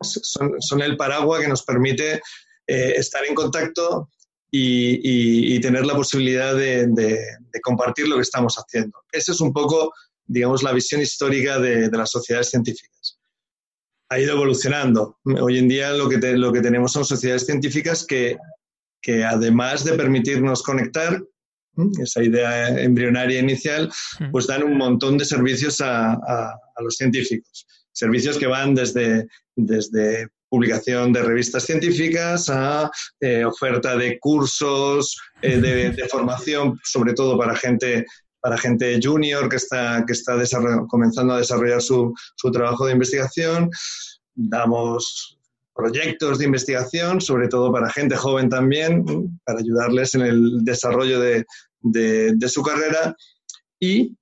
son, 0.00 0.60
son 0.60 0.82
el 0.82 0.96
paraguas 0.96 1.40
que 1.40 1.48
nos 1.48 1.62
permite 1.62 2.20
eh, 2.66 2.94
estar 2.96 3.24
en 3.24 3.34
contacto 3.34 4.10
y, 4.50 4.96
y, 4.96 5.54
y, 5.54 5.60
tener 5.60 5.86
la 5.86 5.94
posibilidad 5.94 6.54
de, 6.54 6.86
de, 6.88 7.18
de, 7.52 7.60
compartir 7.62 8.08
lo 8.08 8.16
que 8.16 8.22
estamos 8.22 8.56
haciendo. 8.56 8.98
Esa 9.12 9.32
es 9.32 9.40
un 9.40 9.52
poco, 9.52 9.92
digamos, 10.24 10.62
la 10.62 10.72
visión 10.72 11.00
histórica 11.00 11.58
de, 11.58 11.88
de 11.88 11.98
las 11.98 12.10
sociedades 12.10 12.50
científicas. 12.50 13.18
Ha 14.08 14.20
ido 14.20 14.34
evolucionando. 14.34 15.18
Hoy 15.40 15.58
en 15.58 15.68
día 15.68 15.92
lo 15.92 16.08
que, 16.08 16.18
te, 16.18 16.36
lo 16.36 16.52
que 16.52 16.60
tenemos 16.60 16.92
son 16.92 17.04
sociedades 17.04 17.44
científicas 17.44 18.06
que, 18.06 18.36
que 19.02 19.24
además 19.24 19.84
de 19.84 19.94
permitirnos 19.94 20.62
conectar, 20.62 21.20
esa 22.00 22.22
idea 22.22 22.80
embrionaria 22.80 23.40
inicial, 23.40 23.90
pues 24.30 24.46
dan 24.46 24.62
un 24.62 24.76
montón 24.76 25.18
de 25.18 25.24
servicios 25.24 25.80
a, 25.80 26.12
a, 26.12 26.58
a 26.76 26.82
los 26.82 26.96
científicos. 26.96 27.66
Servicios 27.92 28.38
que 28.38 28.46
van 28.46 28.74
desde, 28.74 29.26
desde 29.54 30.28
publicación 30.48 31.12
de 31.12 31.22
revistas 31.22 31.64
científicas 31.64 32.48
a 32.48 32.90
eh, 33.20 33.44
oferta 33.44 33.96
de 33.96 34.18
cursos 34.18 35.16
eh, 35.42 35.60
de, 35.60 35.90
de, 35.90 36.08
formación, 36.08 36.78
sobre 36.84 37.14
todo 37.14 37.38
para 37.38 37.56
gente 37.56 38.06
para 38.40 38.58
gente 38.58 39.00
junior 39.02 39.48
que 39.48 39.56
está, 39.56 40.04
que 40.06 40.12
está 40.12 40.36
comenzando 40.88 41.34
a 41.34 41.38
desarrollar 41.38 41.82
su, 41.82 42.14
su 42.36 42.50
trabajo 42.52 42.86
de 42.86 42.92
investigación. 42.92 43.68
Damos 44.36 45.36
proyectos 45.74 46.38
de 46.38 46.44
investigación, 46.44 47.20
sobre 47.20 47.48
todo 47.48 47.72
para 47.72 47.90
gente 47.90 48.14
joven 48.14 48.48
también, 48.48 49.04
para 49.44 49.58
ayudarles 49.58 50.14
en 50.14 50.22
el 50.22 50.64
desarrollo 50.64 51.18
de, 51.18 51.44
de, 51.80 52.48
su 52.48 52.62
carrera 52.62 53.16
y 53.80 54.16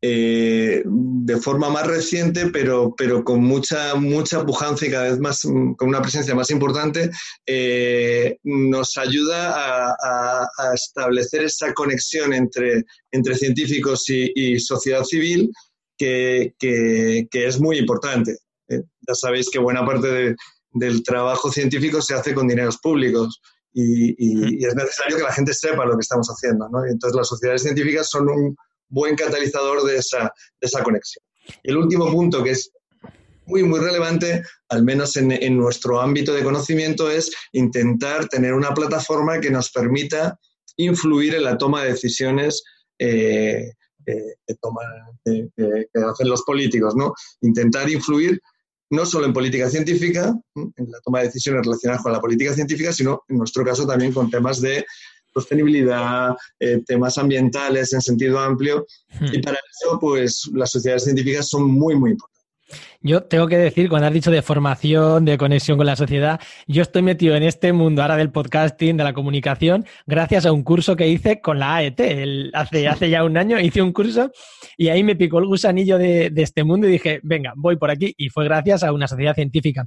eh, 0.00 0.82
de 0.86 1.36
forma 1.38 1.70
más 1.70 1.86
reciente, 1.86 2.46
pero, 2.52 2.94
pero 2.96 3.24
con 3.24 3.42
mucha, 3.42 3.96
mucha 3.96 4.44
pujanza 4.46 4.86
y 4.86 4.90
cada 4.90 5.10
vez 5.10 5.18
más, 5.18 5.42
con 5.42 5.88
una 5.88 6.00
presencia 6.00 6.34
más 6.34 6.50
importante, 6.50 7.10
eh, 7.46 8.38
nos 8.44 8.96
ayuda 8.96 9.96
a, 10.00 10.48
establecer 10.74 11.44
esa 11.44 11.72
conexión 11.74 12.32
entre, 12.32 12.84
entre 13.10 13.34
científicos 13.34 14.04
y, 14.08 14.58
sociedad 14.60 15.02
civil 15.02 15.50
que, 15.96 16.54
que, 16.58 17.26
es 17.32 17.60
muy 17.60 17.78
importante. 17.78 18.36
Eh, 18.68 18.82
ya 19.06 19.14
sabéis 19.14 19.50
que 19.50 19.58
buena 19.58 19.84
parte 19.84 20.06
de, 20.06 20.36
del 20.72 21.02
trabajo 21.02 21.50
científico 21.50 22.00
se 22.00 22.14
hace 22.14 22.34
con 22.34 22.48
dineros 22.48 22.78
públicos. 22.78 23.40
Y, 23.80 24.10
y, 24.18 24.60
y, 24.60 24.64
es 24.64 24.74
necesario 24.74 25.16
que 25.16 25.22
la 25.22 25.32
gente 25.32 25.54
sepa 25.54 25.86
lo 25.86 25.94
que 25.94 26.00
estamos 26.00 26.26
haciendo. 26.26 26.68
¿no? 26.68 26.84
Entonces 26.84 27.16
las 27.16 27.28
sociedades 27.28 27.62
científicas 27.62 28.10
son 28.10 28.28
un 28.28 28.56
buen 28.88 29.14
catalizador 29.14 29.84
de 29.84 29.98
esa, 29.98 30.22
de 30.60 30.66
esa 30.66 30.82
conexión. 30.82 31.24
El 31.62 31.76
último 31.76 32.10
punto 32.10 32.42
que 32.42 32.50
es 32.50 32.72
muy, 33.46 33.62
muy 33.62 33.78
relevante, 33.78 34.42
al 34.68 34.82
menos 34.82 35.16
en, 35.16 35.30
en, 35.30 35.56
nuestro 35.56 36.00
ámbito 36.00 36.34
de 36.34 36.42
conocimiento, 36.42 37.08
es 37.08 37.30
intentar 37.52 38.26
tener 38.26 38.52
una 38.52 38.74
plataforma 38.74 39.40
que 39.40 39.50
nos 39.50 39.70
permita 39.70 40.36
influir 40.76 41.36
en 41.36 41.44
la 41.44 41.56
toma 41.56 41.84
de 41.84 41.90
decisiones 41.90 42.62
eh, 42.98 43.72
eh, 44.06 44.34
que, 45.24 45.48
que, 45.56 45.86
que, 45.94 46.00
hacen 46.00 46.28
los 46.28 46.42
políticos, 46.42 46.94
¿no? 46.96 47.14
Intentar 47.42 47.88
influir 47.88 48.40
no 48.90 49.04
solo 49.06 49.26
en 49.26 49.32
política 49.32 49.68
científica, 49.68 50.34
en 50.54 50.90
la 50.90 51.00
toma 51.04 51.20
de 51.20 51.26
decisiones 51.26 51.64
relacionadas 51.64 52.02
con 52.02 52.12
la 52.12 52.20
política 52.20 52.54
científica, 52.54 52.92
sino 52.92 53.22
en 53.28 53.38
nuestro 53.38 53.64
caso 53.64 53.86
también 53.86 54.12
con 54.12 54.30
temas 54.30 54.60
de 54.60 54.84
sostenibilidad, 55.32 56.34
eh, 56.58 56.82
temas 56.86 57.18
ambientales 57.18 57.92
en 57.92 58.00
sentido 58.00 58.38
amplio. 58.38 58.86
Hmm. 59.20 59.26
Y 59.32 59.40
para 59.40 59.58
eso, 59.58 59.98
pues 60.00 60.50
las 60.54 60.70
sociedades 60.70 61.04
científicas 61.04 61.48
son 61.48 61.64
muy, 61.70 61.94
muy 61.94 62.12
importantes. 62.12 62.37
Yo 63.00 63.22
tengo 63.22 63.46
que 63.46 63.56
decir, 63.56 63.88
cuando 63.88 64.08
has 64.08 64.12
dicho 64.12 64.30
de 64.30 64.42
formación, 64.42 65.24
de 65.24 65.38
conexión 65.38 65.76
con 65.76 65.86
la 65.86 65.96
sociedad, 65.96 66.40
yo 66.66 66.82
estoy 66.82 67.02
metido 67.02 67.36
en 67.36 67.42
este 67.42 67.72
mundo 67.72 68.02
ahora 68.02 68.16
del 68.16 68.30
podcasting, 68.30 68.96
de 68.96 69.04
la 69.04 69.12
comunicación, 69.12 69.86
gracias 70.06 70.46
a 70.46 70.52
un 70.52 70.62
curso 70.62 70.96
que 70.96 71.08
hice 71.08 71.40
con 71.40 71.58
la 71.58 71.76
AET. 71.76 72.50
Hace, 72.54 72.88
hace 72.88 73.10
ya 73.10 73.24
un 73.24 73.36
año 73.36 73.58
hice 73.60 73.82
un 73.82 73.92
curso 73.92 74.30
y 74.76 74.88
ahí 74.88 75.02
me 75.02 75.16
picó 75.16 75.38
el 75.38 75.46
gusanillo 75.46 75.98
de, 75.98 76.30
de, 76.30 76.42
este 76.42 76.64
mundo 76.64 76.88
y 76.88 76.92
dije, 76.92 77.20
venga, 77.22 77.52
voy 77.56 77.76
por 77.76 77.90
aquí. 77.90 78.14
Y 78.16 78.28
fue 78.28 78.44
gracias 78.44 78.82
a 78.82 78.92
una 78.92 79.08
sociedad 79.08 79.34
científica. 79.34 79.86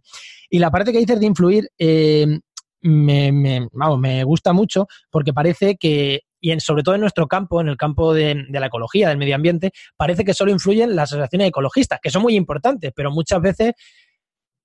Y 0.49 0.59
la 0.59 0.71
parte 0.71 0.91
que 0.91 0.99
dices 0.99 1.19
de 1.19 1.25
influir, 1.25 1.69
eh, 1.77 2.39
vamos, 2.83 3.99
me 3.99 4.23
gusta 4.23 4.53
mucho 4.53 4.87
porque 5.09 5.33
parece 5.33 5.75
que 5.75 6.21
y 6.41 6.51
en, 6.51 6.59
sobre 6.59 6.83
todo 6.83 6.95
en 6.95 7.01
nuestro 7.01 7.27
campo, 7.27 7.61
en 7.61 7.69
el 7.69 7.77
campo 7.77 8.13
de, 8.13 8.45
de, 8.49 8.59
la 8.59 8.65
ecología, 8.65 9.07
del 9.07 9.17
medio 9.17 9.35
ambiente, 9.35 9.71
parece 9.95 10.25
que 10.25 10.33
solo 10.33 10.51
influyen 10.51 10.95
las 10.95 11.11
asociaciones 11.11 11.49
ecologistas, 11.49 11.99
que 12.01 12.09
son 12.09 12.23
muy 12.23 12.35
importantes, 12.35 12.91
pero 12.95 13.11
muchas 13.11 13.39
veces, 13.41 13.73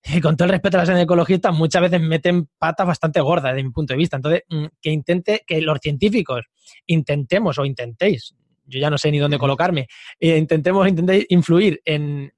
y 0.05 0.21
con 0.23 0.37
todo 0.37 0.47
el 0.47 0.53
respeto 0.53 0.77
a 0.77 0.79
las 0.79 0.85
asociaciones 0.85 1.05
ecologistas, 1.05 1.55
muchas 1.55 1.83
veces 1.83 2.01
meten 2.01 2.49
patas 2.59 2.87
bastante 2.87 3.21
gordas 3.21 3.53
desde 3.53 3.65
mi 3.65 3.71
punto 3.71 3.93
de 3.93 3.99
vista. 3.99 4.17
Entonces, 4.17 4.43
mm, 4.49 4.67
que 4.81 4.91
intente, 4.91 5.45
que 5.47 5.61
los 5.61 5.79
científicos 5.81 6.47
intentemos 6.87 7.59
o 7.59 7.65
intentéis, 7.65 8.35
yo 8.65 8.81
ya 8.81 8.91
no 8.91 8.99
sé 8.99 9.11
ni 9.11 9.19
dónde 9.19 9.39
colocarme, 9.39 9.87
eh, 10.19 10.39
intentemos, 10.39 10.89
intentéis 10.89 11.27
influir 11.29 11.81
en, 11.85 12.33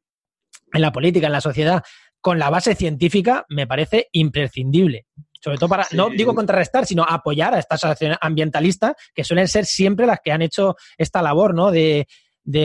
en 0.72 0.80
la 0.82 0.92
política, 0.92 1.26
en 1.26 1.32
la 1.32 1.40
sociedad, 1.40 1.82
con 2.20 2.38
la 2.38 2.50
base 2.50 2.74
científica 2.74 3.46
me 3.48 3.66
parece 3.66 4.08
imprescindible. 4.12 5.06
Sobre 5.40 5.58
todo 5.58 5.68
para, 5.68 5.86
no 5.92 6.10
digo 6.10 6.34
contrarrestar, 6.34 6.86
sino 6.86 7.04
apoyar 7.04 7.54
a 7.54 7.58
estas 7.58 7.84
asociaciones 7.84 8.18
ambientalistas 8.20 8.94
que 9.14 9.24
suelen 9.24 9.48
ser 9.48 9.66
siempre 9.66 10.06
las 10.06 10.20
que 10.22 10.32
han 10.32 10.42
hecho 10.42 10.76
esta 10.96 11.22
labor 11.22 11.54
¿no? 11.54 11.70
de, 11.70 12.06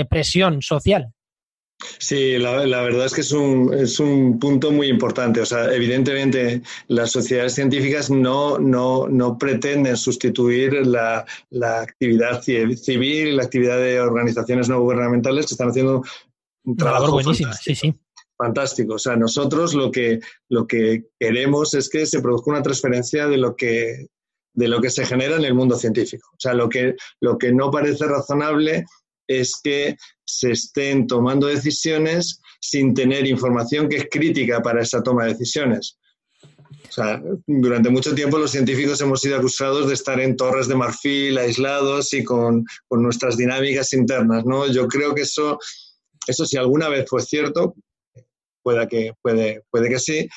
presión 0.09 0.61
social. 0.61 1.13
Sí, 1.99 2.37
la, 2.37 2.81
verdad 2.81 3.05
es 3.05 3.13
que 3.13 3.21
es 3.21 3.31
un, 3.33 3.73
es 3.73 3.99
un 3.99 4.39
punto 4.39 4.71
muy 4.71 4.87
importante. 4.87 5.41
O 5.41 5.45
sea, 5.45 5.73
evidentemente 5.73 6.61
las 6.87 7.11
sociedades 7.11 7.55
científicas 7.55 8.09
no, 8.09 8.57
no, 8.57 9.07
no 9.09 9.37
pretenden 9.37 9.97
sustituir 9.97 10.87
la, 10.87 11.25
la, 11.49 11.81
actividad 11.81 12.41
civil 12.41 13.35
la 13.35 13.43
actividad 13.43 13.77
de 13.77 13.99
organizaciones 13.99 14.69
no 14.69 14.79
gubernamentales 14.79 15.45
que 15.47 15.55
están 15.55 15.69
haciendo 15.69 16.03
un 16.63 16.77
trabajo 16.77 17.11
buenísima. 17.11 17.53
Sí, 17.53 17.75
sí 17.75 17.93
fantástico. 18.37 18.95
O 18.95 18.99
sea, 18.99 19.15
nosotros 19.15 19.73
lo 19.73 19.91
que, 19.91 20.19
lo 20.49 20.67
que 20.67 21.05
queremos 21.19 21.73
es 21.73 21.89
que 21.89 22.05
se 22.05 22.21
produzca 22.21 22.51
una 22.51 22.63
transferencia 22.63 23.27
de 23.27 23.37
lo 23.37 23.55
que, 23.55 24.07
de 24.53 24.67
lo 24.67 24.81
que 24.81 24.89
se 24.89 25.05
genera 25.05 25.35
en 25.35 25.45
el 25.45 25.53
mundo 25.53 25.77
científico. 25.77 26.29
O 26.33 26.39
sea, 26.39 26.53
lo 26.53 26.69
que, 26.69 26.95
lo 27.21 27.37
que 27.37 27.51
no 27.51 27.71
parece 27.71 28.05
razonable 28.05 28.85
es 29.27 29.59
que 29.63 29.95
se 30.25 30.51
estén 30.51 31.07
tomando 31.07 31.47
decisiones 31.47 32.41
sin 32.59 32.93
tener 32.93 33.27
información 33.27 33.89
que 33.89 33.97
es 33.97 34.07
crítica 34.09 34.61
para 34.61 34.81
esa 34.81 35.01
toma 35.01 35.25
de 35.25 35.33
decisiones. 35.33 35.97
O 36.89 36.91
sea, 36.91 37.21
durante 37.47 37.89
mucho 37.89 38.13
tiempo 38.13 38.37
los 38.37 38.51
científicos 38.51 39.01
hemos 39.01 39.21
sido 39.21 39.37
acusados 39.37 39.87
de 39.87 39.93
estar 39.93 40.19
en 40.19 40.35
torres 40.35 40.67
de 40.67 40.75
marfil, 40.75 41.37
aislados 41.37 42.13
y 42.13 42.23
con, 42.23 42.65
con 42.87 43.01
nuestras 43.01 43.37
dinámicas 43.37 43.93
internas, 43.93 44.45
¿no? 44.45 44.67
Yo 44.67 44.87
creo 44.87 45.15
que 45.15 45.21
eso, 45.21 45.57
eso 46.27 46.45
si 46.45 46.57
alguna 46.57 46.89
vez 46.89 47.05
fue 47.09 47.21
cierto, 47.21 47.75
pueda 48.63 48.87
que, 48.87 49.13
puede, 49.21 49.61
puede 49.69 49.89
que 49.89 49.99
sí, 49.99 50.27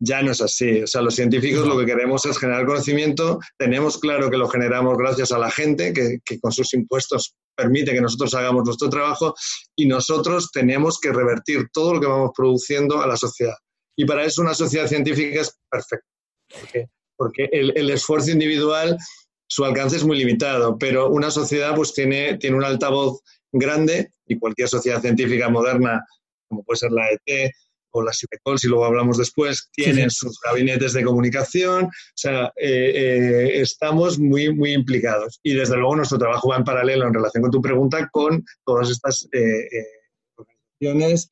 ya 0.00 0.22
no 0.22 0.32
es 0.32 0.40
así. 0.40 0.82
O 0.82 0.86
sea, 0.86 1.02
los 1.02 1.14
científicos 1.14 1.66
lo 1.66 1.78
que 1.78 1.86
queremos 1.86 2.24
es 2.26 2.38
generar 2.38 2.66
conocimiento. 2.66 3.38
Tenemos 3.56 3.98
claro 3.98 4.30
que 4.30 4.36
lo 4.36 4.48
generamos 4.48 4.96
gracias 4.96 5.32
a 5.32 5.38
la 5.38 5.50
gente, 5.50 5.92
que, 5.92 6.40
con 6.40 6.52
sus 6.52 6.72
impuestos 6.74 7.34
permite 7.56 7.92
que 7.92 8.00
nosotros 8.00 8.34
hagamos 8.34 8.64
nuestro 8.64 8.88
trabajo 8.88 9.34
y 9.74 9.86
nosotros 9.86 10.50
tenemos 10.52 11.00
que 11.00 11.12
revertir 11.12 11.66
todo 11.72 11.94
lo 11.94 12.00
que 12.00 12.06
vamos 12.06 12.30
produciendo 12.36 13.02
a 13.02 13.06
la 13.06 13.16
sociedad. 13.16 13.56
Y 13.96 14.04
para 14.04 14.24
eso 14.24 14.42
una 14.42 14.54
sociedad 14.54 14.86
científica 14.86 15.40
es 15.40 15.58
perfecta. 15.68 16.06
Porque, 17.16 17.48
el, 17.50 17.72
el, 17.76 17.90
esfuerzo 17.90 18.30
individual, 18.30 18.96
su 19.48 19.64
alcance 19.64 19.96
es 19.96 20.04
muy 20.04 20.16
limitado, 20.18 20.78
pero 20.78 21.08
una 21.08 21.32
sociedad 21.32 21.74
pues 21.74 21.92
tiene, 21.92 22.38
tiene 22.38 22.56
un 22.56 22.64
altavoz 22.64 23.20
grande 23.50 24.12
y 24.28 24.38
cualquier 24.38 24.68
sociedad 24.68 25.00
científica 25.00 25.48
moderna 25.48 26.04
como 26.48 26.64
puede 26.64 26.78
ser 26.78 26.92
la 26.92 27.08
ET 27.10 27.52
o 27.90 28.02
la 28.02 28.12
CIPECOL, 28.12 28.58
si 28.58 28.68
luego 28.68 28.84
hablamos 28.84 29.16
después, 29.16 29.70
tienen 29.72 30.10
sus 30.10 30.38
gabinetes 30.44 30.92
de 30.92 31.04
comunicación, 31.04 31.86
o 31.86 31.90
sea, 32.14 32.52
eh, 32.56 32.92
eh, 32.94 33.60
estamos 33.60 34.18
muy, 34.18 34.52
muy 34.54 34.72
implicados. 34.72 35.40
Y 35.42 35.54
desde 35.54 35.76
luego 35.76 35.96
nuestro 35.96 36.18
trabajo 36.18 36.50
va 36.50 36.56
en 36.56 36.64
paralelo 36.64 37.06
en 37.06 37.14
relación 37.14 37.42
con 37.42 37.50
tu 37.50 37.62
pregunta 37.62 38.08
con 38.12 38.44
todas 38.64 38.90
estas 38.90 39.26
eh, 39.32 39.68
organizaciones 40.36 41.30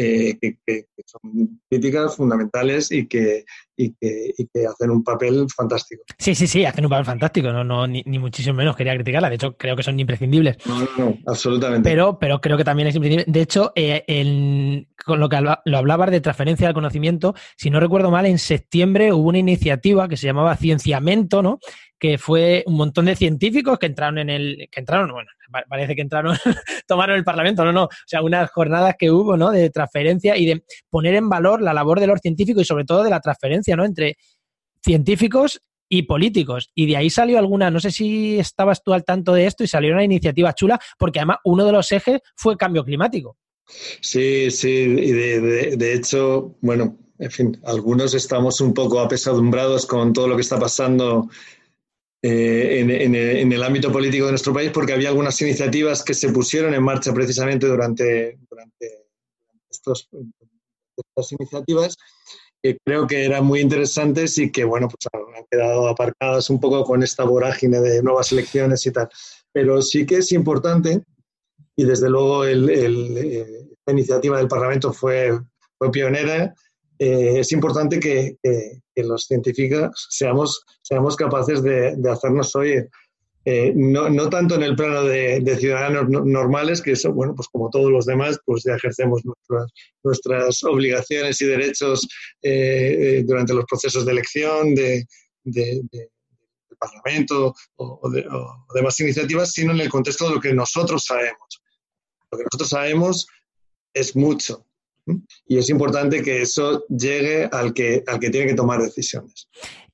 eh, 0.00 0.38
que, 0.64 0.86
son 1.04 1.60
críticas 1.68 2.14
fundamentales 2.14 2.92
y 2.92 3.08
que, 3.08 3.44
y 3.76 3.92
que, 3.94 4.32
hacen 4.64 4.90
un 4.90 5.02
papel 5.02 5.44
fantástico. 5.56 6.04
Sí, 6.16 6.36
sí, 6.36 6.46
sí, 6.46 6.64
hacen 6.64 6.84
un 6.84 6.90
papel 6.90 7.04
fantástico, 7.04 7.50
no, 7.50 7.64
no, 7.64 7.84
ni, 7.88 8.04
muchísimo 8.04 8.54
menos 8.54 8.76
quería 8.76 8.94
criticarla, 8.94 9.28
de 9.28 9.34
hecho 9.34 9.56
creo 9.56 9.74
que 9.74 9.82
son 9.82 9.98
imprescindibles. 9.98 10.56
No, 10.66 10.78
no, 10.78 10.88
no 10.98 11.18
absolutamente. 11.26 11.90
Pero, 11.90 12.16
pero 12.20 12.40
creo 12.40 12.56
que 12.56 12.62
también 12.62 12.86
es 12.86 12.94
imprescindible. 12.94 13.32
De 13.32 13.40
hecho, 13.40 13.72
eh, 13.74 14.86
con 15.04 15.18
lo 15.18 15.28
que 15.28 15.40
lo 15.40 15.76
hablabas 15.76 16.12
de 16.12 16.20
transferencia 16.20 16.68
del 16.68 16.74
conocimiento, 16.74 17.34
si 17.56 17.68
no 17.68 17.80
recuerdo 17.80 18.12
mal, 18.12 18.26
en 18.26 18.38
septiembre 18.38 19.12
hubo 19.12 19.28
una 19.28 19.38
iniciativa 19.38 20.08
que 20.08 20.16
se 20.16 20.26
llamaba 20.26 20.56
Cienciamento, 20.56 21.42
¿no? 21.42 21.58
Que 21.98 22.18
fue 22.18 22.62
un 22.66 22.76
montón 22.76 23.06
de 23.06 23.16
científicos 23.16 23.78
que 23.78 23.86
entraron 23.86 24.18
en 24.18 24.30
el, 24.30 24.68
que 24.70 24.80
entraron, 24.80 25.10
bueno, 25.10 25.28
parece 25.68 25.96
que 25.96 26.02
entraron, 26.02 26.36
tomaron 26.86 27.16
el 27.16 27.24
Parlamento, 27.24 27.64
no, 27.64 27.72
no, 27.72 27.84
o 27.84 27.90
sea, 28.06 28.22
unas 28.22 28.50
jornadas 28.50 28.94
que 28.98 29.10
hubo, 29.10 29.36
¿no? 29.36 29.50
De 29.50 29.70
transferencia 29.70 30.36
y 30.36 30.46
de 30.46 30.64
poner 30.88 31.14
en 31.14 31.28
valor 31.28 31.60
la 31.60 31.74
labor 31.74 32.00
de 32.00 32.06
los 32.06 32.20
científicos 32.20 32.62
y 32.62 32.66
sobre 32.66 32.84
todo 32.84 33.02
de 33.02 33.10
la 33.10 33.20
transferencia, 33.20 33.76
¿no? 33.76 33.84
Entre 33.84 34.16
científicos 34.84 35.60
y 35.88 36.02
políticos. 36.02 36.70
Y 36.74 36.86
de 36.86 36.96
ahí 36.96 37.10
salió 37.10 37.38
alguna, 37.38 37.70
no 37.70 37.80
sé 37.80 37.90
si 37.90 38.38
estabas 38.38 38.82
tú 38.82 38.92
al 38.92 39.04
tanto 39.04 39.32
de 39.32 39.46
esto 39.46 39.64
y 39.64 39.68
salió 39.68 39.92
una 39.92 40.04
iniciativa 40.04 40.52
chula, 40.52 40.78
porque 40.98 41.18
además 41.18 41.38
uno 41.44 41.64
de 41.64 41.72
los 41.72 41.90
ejes 41.90 42.20
fue 42.36 42.56
cambio 42.56 42.84
climático. 42.84 43.36
Sí, 44.00 44.50
sí, 44.50 44.68
y 44.68 45.12
de, 45.12 45.76
de 45.76 45.94
hecho, 45.94 46.56
bueno, 46.60 46.96
en 47.18 47.30
fin, 47.30 47.60
algunos 47.64 48.14
estamos 48.14 48.60
un 48.60 48.72
poco 48.72 49.00
apesadumbrados 49.00 49.86
con 49.86 50.12
todo 50.12 50.28
lo 50.28 50.36
que 50.36 50.42
está 50.42 50.58
pasando 50.58 51.28
eh, 52.22 52.80
en, 52.80 53.52
el 53.52 53.62
ámbito 53.62 53.92
político 53.92 54.26
de 54.26 54.32
nuestro 54.32 54.52
país 54.52 54.70
porque 54.72 54.92
había 54.92 55.08
algunas 55.08 55.40
iniciativas 55.40 56.02
que 56.02 56.14
se 56.14 56.30
pusieron 56.30 56.74
en 56.74 56.82
marcha 56.82 57.12
precisamente 57.14 57.66
durante, 57.66 58.38
durante 58.50 59.06
estos, 59.70 60.08
estas 60.96 61.32
iniciativas 61.32 61.96
que 62.60 62.76
creo 62.84 63.06
que 63.06 63.24
eran 63.24 63.44
muy 63.44 63.60
interesantes 63.60 64.36
y 64.38 64.50
que, 64.50 64.64
bueno, 64.64 64.88
pues 64.88 65.06
han 65.12 65.44
quedado 65.48 65.86
aparcadas 65.86 66.50
un 66.50 66.58
poco 66.58 66.82
con 66.82 67.04
esta 67.04 67.22
vorágine 67.22 67.80
de 67.80 68.02
nuevas 68.02 68.32
elecciones 68.32 68.84
y 68.84 68.90
tal. 68.90 69.08
Pero 69.52 69.80
sí 69.80 70.04
que 70.04 70.16
es 70.16 70.32
importante 70.32 71.02
y 71.76 71.84
desde 71.84 72.10
luego 72.10 72.44
el, 72.44 72.68
eh, 72.68 73.68
esta 73.70 73.92
iniciativa 73.92 74.38
del 74.38 74.48
Parlamento 74.48 74.92
fue, 74.92 75.38
fue 75.78 75.92
pionera 75.92 76.52
eh, 76.98 77.38
es 77.38 77.52
importante 77.52 78.00
que, 78.00 78.38
los 79.04 79.24
científicos 79.24 80.06
seamos, 80.10 80.64
seamos 80.82 81.16
capaces 81.16 81.62
de, 81.62 81.96
hacernos 82.10 82.54
oír. 82.56 82.88
Eh, 83.44 83.72
no, 83.74 84.10
no, 84.10 84.28
tanto 84.28 84.56
en 84.56 84.62
el 84.62 84.76
plano 84.76 85.04
de, 85.04 85.56
ciudadanos 85.58 86.08
normales, 86.08 86.82
que 86.82 86.92
eso, 86.92 87.12
bueno, 87.12 87.34
pues 87.34 87.48
como 87.48 87.70
todos 87.70 87.90
los 87.90 88.04
demás, 88.04 88.38
pues 88.44 88.64
ya 88.64 88.74
ejercemos 88.74 89.24
nuestras, 89.24 89.72
nuestras 90.02 90.62
obligaciones 90.64 91.40
y 91.40 91.46
derechos 91.46 92.06
eh, 92.42 93.22
durante 93.26 93.54
los 93.54 93.64
procesos 93.64 94.04
de 94.04 94.12
elección 94.12 94.74
de, 94.74 95.06
del 95.44 95.88
Parlamento 96.78 97.54
o, 97.76 98.00
o, 98.02 98.74
demás 98.74 99.00
iniciativas, 99.00 99.52
sino 99.52 99.72
en 99.72 99.80
el 99.80 99.88
contexto 99.88 100.28
de 100.28 100.34
lo 100.34 100.40
que 100.40 100.52
nosotros 100.52 101.04
sabemos. 101.04 101.62
Lo 102.30 102.38
que 102.38 102.44
nosotros 102.44 102.68
sabemos 102.68 103.26
es 103.94 104.14
mucho 104.14 104.67
y 105.46 105.58
es 105.58 105.70
importante 105.70 106.22
que 106.22 106.42
eso 106.42 106.84
llegue 106.88 107.48
al 107.50 107.72
que, 107.72 108.02
al 108.06 108.18
que 108.18 108.30
tiene 108.30 108.46
que 108.46 108.54
tomar 108.54 108.80
decisiones. 108.80 109.48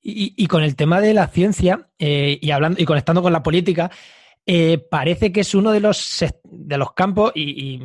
Y, 0.07 0.45
con 0.45 0.61
el 0.61 0.75
tema 0.75 1.01
de 1.01 1.15
la 1.15 1.27
ciencia 1.27 1.89
eh, 1.97 2.37
y 2.39 2.51
hablando 2.51 2.79
y 2.79 2.85
conectando 2.85 3.23
con 3.23 3.33
la 3.33 3.41
política, 3.41 3.89
eh, 4.45 4.77
parece 4.77 5.31
que 5.31 5.41
es 5.41 5.55
uno 5.55 5.71
de 5.71 5.79
los, 5.79 6.23
de 6.43 6.77
los 6.77 6.93
campos, 6.93 7.31
y, 7.33 7.79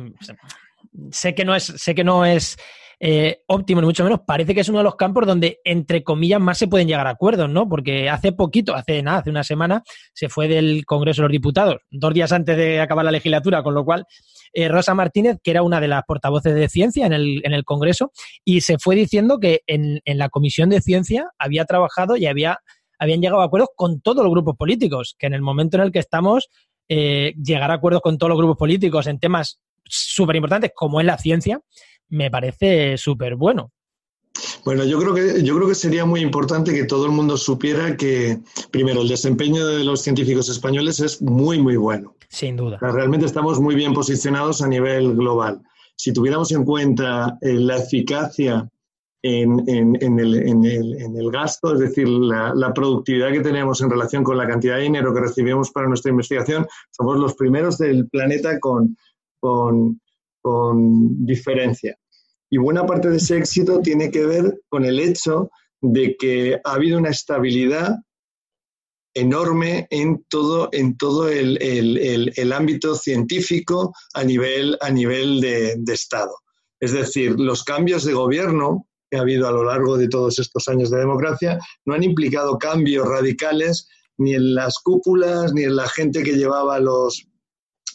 sé 1.11 1.33
que 1.33 1.45
no 1.45 1.55
es, 1.55 1.63
sé 1.63 1.95
que 1.95 2.03
no 2.03 2.25
es 2.25 2.57
eh, 3.03 3.41
óptimo, 3.47 3.81
ni 3.81 3.87
mucho 3.87 4.03
menos, 4.03 4.19
parece 4.27 4.53
que 4.53 4.61
es 4.61 4.69
uno 4.69 4.77
de 4.77 4.83
los 4.83 4.95
campos 4.95 5.25
donde, 5.25 5.59
entre 5.63 6.03
comillas, 6.03 6.39
más 6.39 6.59
se 6.59 6.67
pueden 6.67 6.87
llegar 6.87 7.07
a 7.07 7.09
acuerdos, 7.09 7.49
¿no? 7.49 7.67
Porque 7.67 8.07
hace 8.11 8.31
poquito, 8.31 8.75
hace 8.75 9.01
nada, 9.01 9.17
hace 9.17 9.31
una 9.31 9.43
semana, 9.43 9.81
se 10.13 10.29
fue 10.29 10.47
del 10.47 10.85
Congreso 10.85 11.23
de 11.23 11.29
los 11.29 11.31
Diputados, 11.31 11.77
dos 11.89 12.13
días 12.13 12.31
antes 12.31 12.55
de 12.55 12.79
acabar 12.79 13.03
la 13.03 13.09
legislatura, 13.09 13.63
con 13.63 13.73
lo 13.73 13.83
cual 13.83 14.05
eh, 14.53 14.67
Rosa 14.67 14.93
Martínez, 14.93 15.37
que 15.43 15.49
era 15.49 15.63
una 15.63 15.81
de 15.81 15.87
las 15.87 16.03
portavoces 16.03 16.53
de 16.53 16.69
ciencia 16.69 17.07
en 17.07 17.13
el, 17.13 17.41
en 17.43 17.53
el 17.53 17.65
Congreso, 17.65 18.11
y 18.45 18.61
se 18.61 18.77
fue 18.77 18.95
diciendo 18.95 19.39
que 19.39 19.61
en, 19.65 19.99
en 20.05 20.19
la 20.19 20.29
Comisión 20.29 20.69
de 20.69 20.79
Ciencia 20.79 21.27
había 21.39 21.65
trabajado 21.65 22.17
y 22.17 22.27
había, 22.27 22.59
habían 22.99 23.19
llegado 23.19 23.41
a 23.41 23.45
acuerdos 23.45 23.69
con 23.75 24.01
todos 24.01 24.23
los 24.23 24.31
grupos 24.31 24.57
políticos, 24.57 25.15
que 25.17 25.25
en 25.25 25.33
el 25.33 25.41
momento 25.41 25.77
en 25.77 25.83
el 25.83 25.91
que 25.91 25.97
estamos, 25.97 26.49
eh, 26.87 27.33
llegar 27.43 27.71
a 27.71 27.75
acuerdos 27.75 28.01
con 28.03 28.19
todos 28.19 28.29
los 28.29 28.37
grupos 28.37 28.57
políticos 28.57 29.07
en 29.07 29.17
temas 29.17 29.59
súper 29.85 30.35
importantes 30.35 30.71
como 30.75 30.99
es 30.99 31.05
la 31.07 31.17
ciencia, 31.17 31.61
me 32.11 32.29
parece 32.29 32.97
súper 32.97 33.35
bueno. 33.35 33.71
Bueno, 34.63 34.83
yo 34.85 34.99
creo 34.99 35.13
que 35.13 35.43
yo 35.43 35.55
creo 35.55 35.67
que 35.67 35.75
sería 35.75 36.05
muy 36.05 36.21
importante 36.21 36.73
que 36.73 36.85
todo 36.85 37.05
el 37.05 37.11
mundo 37.11 37.35
supiera 37.37 37.97
que 37.97 38.39
primero 38.69 39.01
el 39.01 39.07
desempeño 39.07 39.65
de 39.65 39.83
los 39.83 40.01
científicos 40.01 40.49
españoles 40.49 40.99
es 40.99 41.21
muy 41.21 41.59
muy 41.59 41.75
bueno. 41.75 42.15
Sin 42.29 42.55
duda. 42.55 42.77
realmente 42.79 43.25
estamos 43.25 43.59
muy 43.59 43.75
bien 43.75 43.93
posicionados 43.93 44.61
a 44.61 44.67
nivel 44.67 45.15
global. 45.15 45.61
Si 45.97 46.13
tuviéramos 46.13 46.51
en 46.51 46.63
cuenta 46.63 47.37
eh, 47.41 47.53
la 47.53 47.77
eficacia 47.77 48.69
en, 49.23 49.59
el, 49.67 51.31
gasto, 51.31 51.73
es 51.73 51.79
decir, 51.79 52.07
la, 52.07 52.73
productividad 52.73 53.31
que 53.31 53.41
tenemos 53.41 53.81
en 53.81 53.89
relación 53.89 54.23
con 54.23 54.37
la 54.37 54.47
cantidad 54.47 54.77
de 54.77 54.83
dinero 54.83 55.13
que 55.13 55.21
recibimos 55.21 55.69
para 55.69 55.87
nuestra 55.87 56.09
investigación, 56.09 56.65
somos 56.89 57.19
los 57.19 57.35
primeros 57.35 57.77
del 57.77 58.07
planeta 58.07 58.59
con, 58.59 58.97
con 59.39 59.99
diferencia. 61.25 61.95
Y 62.51 62.57
buena 62.57 62.85
parte 62.85 63.09
de 63.09 63.17
ese 63.17 63.37
éxito 63.37 63.79
tiene 63.79 64.11
que 64.11 64.25
ver 64.25 64.61
con 64.67 64.83
el 64.83 64.99
hecho 64.99 65.49
de 65.79 66.15
que 66.19 66.59
ha 66.63 66.73
habido 66.73 66.99
una 66.99 67.09
estabilidad 67.09 67.95
enorme 69.13 69.87
en 69.89 70.25
todo, 70.29 70.69
en 70.73 70.97
todo 70.97 71.29
el, 71.29 72.53
ámbito 72.53 72.95
científico 72.95 73.93
a 74.13 74.23
nivel, 74.25 74.77
a 74.81 74.89
nivel 74.89 75.39
de, 75.39 75.93
Estado. 75.93 76.33
Es 76.79 76.91
decir, 76.91 77.39
los 77.39 77.63
cambios 77.63 78.03
de 78.03 78.13
gobierno 78.13 78.85
que 79.09 79.17
ha 79.17 79.21
habido 79.21 79.47
a 79.47 79.51
lo 79.51 79.63
largo 79.63 79.97
de 79.97 80.09
todos 80.09 80.39
estos 80.39 80.67
años 80.67 80.89
de 80.89 80.99
democracia, 80.99 81.59
no 81.85 81.93
han 81.93 82.03
implicado 82.03 82.57
cambios 82.57 83.07
radicales 83.07 83.87
ni 84.17 84.33
en 84.33 84.55
las 84.55 84.75
cúpulas, 84.79 85.53
ni 85.53 85.63
en 85.63 85.75
la 85.75 85.87
gente 85.87 86.23
que 86.23 86.37
llevaba 86.37 86.79
los, 86.79 87.25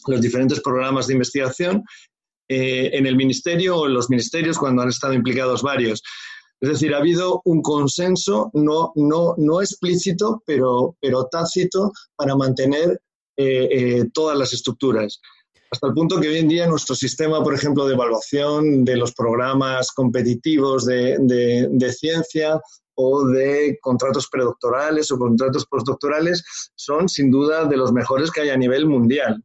los 0.07 0.21
diferentes 0.21 0.61
programas 0.61 1.07
de 1.07 1.13
investigación 1.13 1.83
eh, 2.49 2.91
en 2.93 3.05
el 3.05 3.15
ministerio 3.15 3.77
o 3.77 3.87
en 3.87 3.93
los 3.93 4.09
ministerios 4.09 4.57
cuando 4.57 4.81
han 4.81 4.89
estado 4.89 5.13
implicados 5.13 5.61
varios. 5.61 6.01
Es 6.59 6.69
decir, 6.69 6.93
ha 6.93 6.99
habido 6.99 7.41
un 7.45 7.61
consenso 7.61 8.49
no, 8.53 8.91
no, 8.95 9.35
no 9.37 9.61
explícito, 9.61 10.41
pero, 10.45 10.95
pero 11.01 11.25
tácito 11.25 11.91
para 12.15 12.35
mantener 12.35 13.01
eh, 13.35 13.67
eh, 13.71 14.05
todas 14.13 14.37
las 14.37 14.53
estructuras. 14.53 15.19
Hasta 15.69 15.87
el 15.87 15.93
punto 15.93 16.19
que 16.19 16.29
hoy 16.29 16.37
en 16.37 16.47
día 16.47 16.65
nuestro 16.65 16.95
sistema, 16.95 17.43
por 17.43 17.53
ejemplo, 17.53 17.85
de 17.85 17.93
evaluación 17.93 18.85
de 18.85 18.95
los 18.95 19.13
programas 19.13 19.91
competitivos 19.91 20.85
de, 20.85 21.17
de 21.69 21.93
ciencia 21.93 22.59
o 22.95 23.27
de 23.27 23.77
contratos 23.81 24.27
predoctorales 24.29 25.11
o 25.11 25.19
contratos 25.19 25.65
postdoctorales 25.65 26.43
son 26.75 27.07
sin 27.09 27.29
duda 27.29 27.65
de 27.65 27.77
los 27.77 27.91
mejores 27.91 28.31
que 28.31 28.41
hay 28.41 28.49
a 28.49 28.57
nivel 28.57 28.87
mundial. 28.87 29.43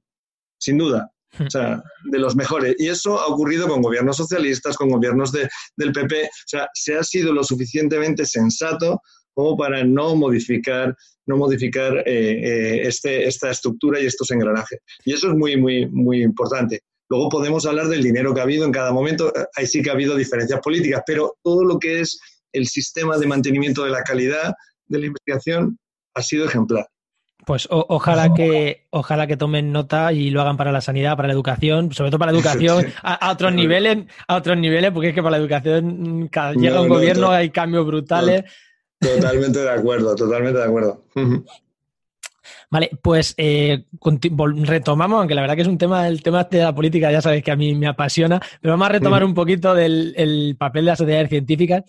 Sin 0.58 0.78
duda. 0.78 1.12
O 1.38 1.50
sea, 1.50 1.82
de 2.04 2.18
los 2.18 2.36
mejores. 2.36 2.74
Y 2.78 2.88
eso 2.88 3.18
ha 3.18 3.26
ocurrido 3.26 3.68
con 3.68 3.80
gobiernos 3.80 4.16
socialistas, 4.16 4.76
con 4.76 4.90
gobiernos 4.90 5.32
de, 5.32 5.48
del 5.76 5.92
PP. 5.92 6.24
O 6.24 6.28
sea, 6.46 6.68
se 6.74 6.94
ha 6.96 7.02
sido 7.02 7.32
lo 7.32 7.42
suficientemente 7.42 8.26
sensato 8.26 9.00
como 9.34 9.56
para 9.56 9.82
no 9.82 10.14
modificar, 10.14 10.94
no 11.26 11.36
modificar 11.36 11.98
eh, 11.98 12.04
eh, 12.06 12.82
este, 12.86 13.26
esta 13.26 13.50
estructura 13.50 14.00
y 14.00 14.06
estos 14.06 14.30
engranajes. 14.30 14.78
Y 15.04 15.14
eso 15.14 15.30
es 15.30 15.34
muy, 15.34 15.56
muy, 15.56 15.86
muy 15.88 16.22
importante. 16.22 16.80
Luego 17.08 17.28
podemos 17.28 17.66
hablar 17.66 17.88
del 17.88 18.02
dinero 18.02 18.34
que 18.34 18.40
ha 18.40 18.44
habido 18.44 18.64
en 18.64 18.72
cada 18.72 18.92
momento. 18.92 19.32
Ahí 19.56 19.66
sí 19.66 19.82
que 19.82 19.90
ha 19.90 19.94
habido 19.94 20.16
diferencias 20.16 20.60
políticas, 20.60 21.02
pero 21.06 21.36
todo 21.42 21.64
lo 21.64 21.78
que 21.78 22.00
es 22.00 22.18
el 22.52 22.66
sistema 22.66 23.18
de 23.18 23.26
mantenimiento 23.26 23.84
de 23.84 23.90
la 23.90 24.02
calidad 24.02 24.52
de 24.86 24.98
la 24.98 25.06
investigación 25.06 25.78
ha 26.14 26.22
sido 26.22 26.46
ejemplar. 26.46 26.86
Pues 27.44 27.66
ojalá 27.70 28.32
que 28.34 28.86
ojalá 28.90 29.26
que 29.26 29.36
tomen 29.36 29.72
nota 29.72 30.12
y 30.12 30.30
lo 30.30 30.40
hagan 30.40 30.56
para 30.56 30.70
la 30.70 30.80
sanidad, 30.80 31.16
para 31.16 31.26
la 31.26 31.34
educación, 31.34 31.92
sobre 31.92 32.10
todo 32.10 32.20
para 32.20 32.30
la 32.30 32.38
educación 32.38 32.86
a, 33.02 33.32
otros 33.32 33.52
niveles, 33.52 34.06
a 34.28 34.36
otros 34.36 34.56
niveles, 34.56 34.92
porque 34.92 35.08
es 35.08 35.14
que 35.14 35.22
para 35.22 35.32
la 35.32 35.42
educación 35.42 36.28
cada 36.28 36.52
llega 36.52 36.80
un 36.80 36.88
gobierno 36.88 37.30
hay 37.30 37.50
cambios 37.50 37.84
brutales. 37.84 38.44
Totalmente 39.00 39.58
de 39.58 39.70
acuerdo, 39.70 40.14
totalmente 40.14 40.58
de 40.58 40.64
acuerdo. 40.64 41.04
Vale, 42.70 42.90
pues 43.02 43.34
eh, 43.36 43.84
retomamos, 44.62 45.18
aunque 45.18 45.34
la 45.34 45.42
verdad 45.42 45.56
que 45.56 45.62
es 45.62 45.68
un 45.68 45.76
tema, 45.76 46.08
el 46.08 46.22
tema 46.22 46.44
de 46.44 46.60
la 46.60 46.74
política, 46.74 47.12
ya 47.12 47.20
sabéis 47.20 47.42
que 47.44 47.50
a 47.50 47.56
mí 47.56 47.74
me 47.74 47.86
apasiona, 47.86 48.40
pero 48.60 48.72
vamos 48.72 48.86
a 48.86 48.92
retomar 48.92 49.24
un 49.24 49.34
poquito 49.34 49.74
del 49.74 50.56
papel 50.58 50.84
de 50.84 50.90
las 50.92 50.98
sociedades 50.98 51.28
científicas. 51.28 51.82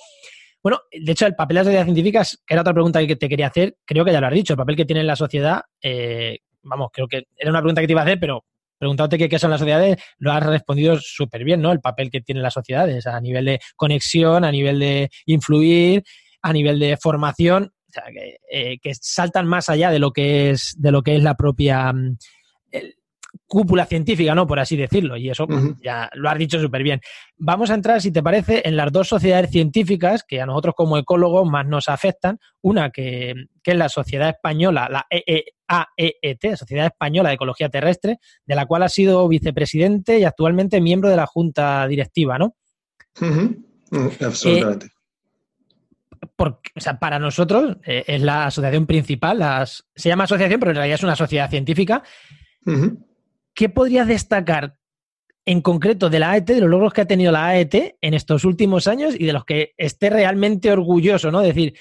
Bueno, 0.64 0.80
de 0.92 1.12
hecho, 1.12 1.26
el 1.26 1.36
papel 1.36 1.56
de 1.56 1.60
las 1.60 1.66
sociedades 1.66 1.88
científicas, 1.88 2.42
que 2.48 2.54
era 2.54 2.62
otra 2.62 2.74
pregunta 2.74 3.06
que 3.06 3.18
te 3.18 3.28
quería 3.28 3.48
hacer, 3.48 3.76
creo 3.84 4.06
que 4.06 4.14
ya 4.14 4.22
lo 4.22 4.28
has 4.28 4.34
dicho, 4.34 4.54
el 4.54 4.58
papel 4.58 4.78
que 4.78 4.86
tiene 4.86 5.04
la 5.04 5.18
sociedad, 5.18 5.62
eh, 5.82 6.40
vamos, 6.62 6.90
creo 6.94 7.06
que 7.06 7.24
era 7.36 7.52
una 7.52 7.60
pregunta 7.60 7.82
que 7.82 7.88
te 7.88 7.92
iba 7.92 8.02
a 8.02 8.06
hacer, 8.06 8.18
pero 8.18 8.46
preguntándote 8.78 9.30
qué, 9.30 9.40
son 9.40 9.52
las 9.52 9.60
sociedades, 9.60 9.98
lo 10.20 10.32
has 10.32 10.44
respondido 10.46 10.98
súper 11.00 11.44
bien, 11.44 11.62
¿no? 11.62 11.72
El 11.72 11.82
papel 11.82 12.10
que 12.10 12.22
tienen 12.22 12.44
las 12.44 12.54
sociedades 12.54 13.06
a 13.08 13.20
nivel 13.20 13.46
de 13.46 13.60
conexión, 13.76 14.46
a 14.46 14.52
nivel 14.52 14.80
de 14.80 15.10
influir, 15.26 16.04
a 16.42 16.54
nivel 16.54 16.80
de 16.80 16.98
formación, 16.98 17.66
o 17.66 17.92
sea, 17.92 18.04
que, 18.12 18.38
eh, 18.50 18.78
que 18.82 18.94
saltan 18.96 19.48
más 19.48 19.68
allá 19.68 19.92
de 19.92 20.00
lo 20.00 20.12
que 20.12 20.52
es, 20.52 20.76
de 20.78 20.92
lo 20.92 21.02
que 21.02 21.18
es 21.18 21.24
la 21.24 21.36
propia, 21.36 21.92
mm, 21.92 22.18
cúpula 23.46 23.86
científica, 23.86 24.34
¿no? 24.36 24.48
Por 24.48 24.60
así 24.60 24.76
decirlo. 24.76 25.18
Y 25.18 25.30
eso 25.30 25.48
ya 25.84 26.10
lo 26.14 26.30
has 26.30 26.38
dicho 26.38 26.60
súper 26.60 26.84
bien. 26.84 27.02
Vamos 27.38 27.70
a 27.70 27.76
entrar, 27.76 28.02
si 28.02 28.12
te 28.12 28.24
parece, 28.24 28.62
en 28.66 28.76
las 28.76 28.92
dos 28.92 29.08
sociedades 29.08 29.52
científicas 29.52 30.24
que 30.28 30.42
a 30.42 30.46
nosotros 30.46 30.76
como 30.76 30.98
ecólogos 30.98 31.50
más 31.50 31.66
nos 31.66 31.90
afectan. 31.90 32.40
Una 32.62 32.90
que, 32.90 33.34
es 33.64 33.76
la 33.76 33.90
Sociedad 33.90 34.30
Española, 34.30 34.88
la 34.90 35.06
EEAEET, 35.10 36.56
Sociedad 36.56 36.88
Española 36.88 37.30
de 37.30 37.36
Ecología 37.36 37.70
Terrestre, 37.70 38.18
de 38.46 38.56
la 38.56 38.66
cual 38.66 38.84
ha 38.84 38.90
sido 38.90 39.28
vicepresidente 39.28 40.20
y 40.20 40.24
actualmente 40.24 40.82
miembro 40.82 41.10
de 41.10 41.16
la 41.16 41.26
Junta 41.26 41.88
Directiva, 41.88 42.38
¿no? 42.38 42.56
Mm, 43.20 44.08
absolutamente. 44.26 44.88
Eh, 44.88 44.90
porque, 46.36 46.72
o 46.76 46.80
sea, 46.80 47.00
para 47.00 47.20
nosotros 47.20 47.78
eh, 47.86 48.04
es 48.08 48.22
la 48.22 48.46
asociación 48.46 48.86
principal, 48.86 49.40
las, 49.40 49.86
se 49.96 50.10
llama 50.10 50.24
asociación, 50.24 50.60
pero 50.60 50.72
en 50.72 50.78
realidad 50.78 50.96
es 50.96 51.04
una 51.04 51.16
sociedad 51.16 51.50
científica. 51.50 52.04
¿Qué 53.54 53.70
podrías 53.70 54.08
destacar 54.08 54.78
en 55.46 55.62
concreto 55.62 56.10
de 56.10 56.20
la 56.20 56.32
AET, 56.32 56.46
de 56.46 56.62
los 56.62 56.70
logros 56.70 56.94
que 56.94 57.02
ha 57.02 57.06
tenido 57.06 57.32
la 57.32 57.48
AET 57.48 57.98
en 58.02 58.14
estos 58.14 58.46
últimos 58.46 58.88
años 58.88 59.14
y 59.18 59.26
de 59.26 59.34
los 59.34 59.46
que 59.46 59.74
esté 59.78 60.10
realmente 60.10 60.72
orgulloso, 60.72 61.32
¿no? 61.32 61.42
Decir, 61.42 61.74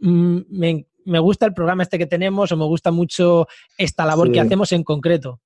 mm, 0.00 0.38
me, 0.48 1.18
gusta 1.18 1.46
el 1.46 1.54
programa 1.54 1.82
este 1.82 1.98
que 1.98 2.06
tenemos 2.06 2.50
o 2.50 2.56
me 2.56 2.64
gusta 2.64 2.90
mucho 2.90 3.46
esta 3.76 4.06
labor 4.06 4.32
que 4.32 4.40
hacemos 4.40 4.72
en 4.72 4.84
concreto. 4.84 5.40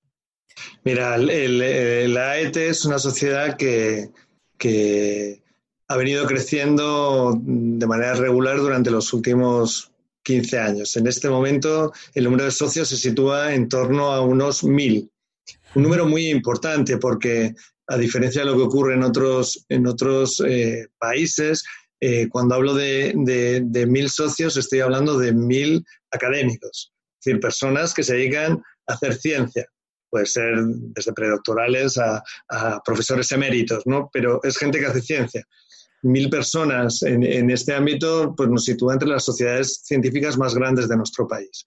Mira, 0.85 1.17
la 1.19 2.31
AET 2.33 2.57
es 2.57 2.85
una 2.85 2.99
sociedad 3.01 3.57
que, 3.57 4.11
que 4.57 5.43
ha 5.89 5.97
venido 5.97 6.27
creciendo 6.27 7.37
de 7.43 7.87
manera 7.87 8.15
regular 8.15 8.59
durante 8.59 8.91
los 8.91 9.13
últimos 9.13 9.91
15 10.23 10.59
años. 10.59 10.97
En 10.97 11.07
este 11.09 11.29
momento 11.29 11.93
el 12.15 12.25
número 12.25 12.45
de 12.45 12.51
socios 12.53 12.89
se 12.89 12.97
sitúa 12.97 13.55
en 13.55 13.69
torno 13.69 14.13
a 14.13 14.21
unos 14.21 14.63
mil 14.63 15.11
un 15.75 15.83
número 15.83 16.07
muy 16.07 16.29
importante 16.29 16.99
porque 16.99 17.55
a 17.87 17.97
diferencia 17.97 18.43
de 18.43 18.51
lo 18.51 18.57
que 18.57 18.63
ocurre 18.63 18.95
en 18.95 19.03
otros, 19.03 19.65
en 19.69 19.87
otros 19.87 20.43
eh, 20.47 20.87
países, 20.99 21.65
eh, 22.01 22.29
cuando 22.29 22.55
hablo 22.55 22.75
de, 22.75 23.15
mil 23.89 24.11
socios 24.11 24.57
estoy 24.57 24.81
hablando 24.81 25.19
de 25.19 25.33
mil 25.33 25.85
académicos, 26.11 26.93
es 26.93 27.25
decir, 27.25 27.41
personas 27.41 27.95
que 27.95 28.03
se 28.03 28.15
dedican 28.15 28.63
a 28.87 28.93
hacer 28.95 29.15
ciencia. 29.15 29.67
Puede 30.11 30.27
ser 30.27 30.55
desde 30.65 31.13
predoctorales 31.13 31.99
a, 31.99 32.23
profesores 32.85 33.33
eméritos, 33.33 33.83
¿no? 33.87 34.11
Pero 34.13 34.41
es 34.45 34.57
gente 34.57 34.79
que 34.79 34.87
hace 34.87 35.01
ciencia. 35.01 35.45
Mil 36.03 36.29
personas 36.31 37.03
en, 37.03 37.25
en 37.25 37.51
este 37.51 37.75
ámbito 37.75 38.35
pues 38.37 38.49
nos 38.49 38.65
sitúa 38.65 38.93
entre 38.93 39.09
las 39.09 39.25
sociedades 39.25 39.81
científicas 39.85 40.37
más 40.37 40.55
grandes 40.55 40.89
de 40.89 40.97
nuestro 40.97 41.27
país. 41.27 41.67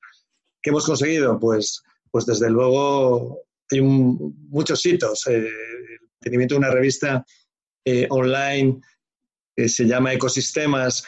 ¿Qué 0.62 0.70
hemos 0.70 0.86
conseguido? 0.86 1.40
Pues, 1.40 1.82
pues 2.12 2.26
desde 2.26 2.50
luego 2.50 3.47
hay 3.72 3.82
muchos 3.82 4.86
hitos. 4.86 5.28
Eh, 5.28 5.48
el 5.48 6.00
mantenimiento 6.22 6.56
de 6.56 6.60
una 6.60 6.72
revista 6.72 7.26
eh, 7.86 8.08
online 8.10 8.80
que 9.56 9.70
se 9.70 9.86
llama 9.86 10.14
Ecosistemas, 10.14 11.04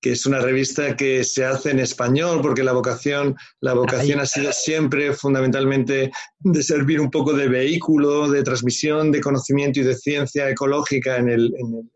que 0.00 0.12
es 0.12 0.26
una 0.26 0.40
revista 0.40 0.96
que 0.96 1.24
se 1.24 1.44
hace 1.44 1.70
en 1.70 1.78
español, 1.78 2.40
porque 2.42 2.62
la 2.62 2.72
vocación, 2.72 3.36
la 3.60 3.72
vocación 3.72 4.20
ha 4.20 4.26
sido 4.26 4.52
siempre 4.52 5.14
fundamentalmente 5.14 6.10
de 6.40 6.62
servir 6.62 7.00
un 7.00 7.10
poco 7.10 7.32
de 7.32 7.48
vehículo, 7.48 8.28
de 8.30 8.42
transmisión 8.42 9.10
de 9.10 9.20
conocimiento 9.20 9.80
y 9.80 9.84
de 9.84 9.94
ciencia 9.94 10.50
ecológica 10.50 11.16
en 11.16 11.30
el, 11.30 11.54
en 11.56 11.74
el 11.74 11.90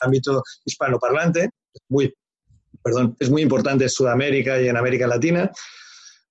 ámbito 0.00 0.42
hispanoparlante. 0.64 1.50
Muy, 1.88 2.12
perdón, 2.82 3.16
es 3.20 3.30
muy 3.30 3.42
importante 3.42 3.84
en 3.84 3.90
Sudamérica 3.90 4.60
y 4.60 4.68
en 4.68 4.76
América 4.76 5.06
Latina 5.06 5.52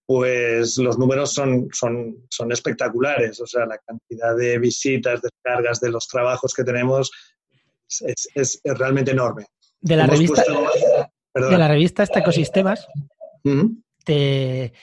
pues 0.10 0.80
los 0.80 0.98
números 0.98 1.32
son, 1.32 1.68
son, 1.72 2.26
son 2.32 2.52
espectaculares. 2.52 3.40
O 3.42 3.46
sea, 3.46 3.68
la 3.68 3.78
cantidad 3.78 4.36
de 4.36 4.58
visitas, 4.58 5.22
descargas 5.22 5.80
de 5.82 5.92
los 5.92 6.08
trabajos 6.08 6.52
que 6.52 6.64
tenemos 6.64 7.12
es, 7.88 8.28
es, 8.34 8.60
realmente 8.64 9.12
enorme. 9.12 9.46
De 9.80 9.96
la, 9.96 10.08
revista, 10.08 10.44
de 11.36 11.58
la 11.60 11.68
revista 11.68 12.02
esta 12.02 12.22
Ecosistemas, 12.22 12.88
te 14.04 14.74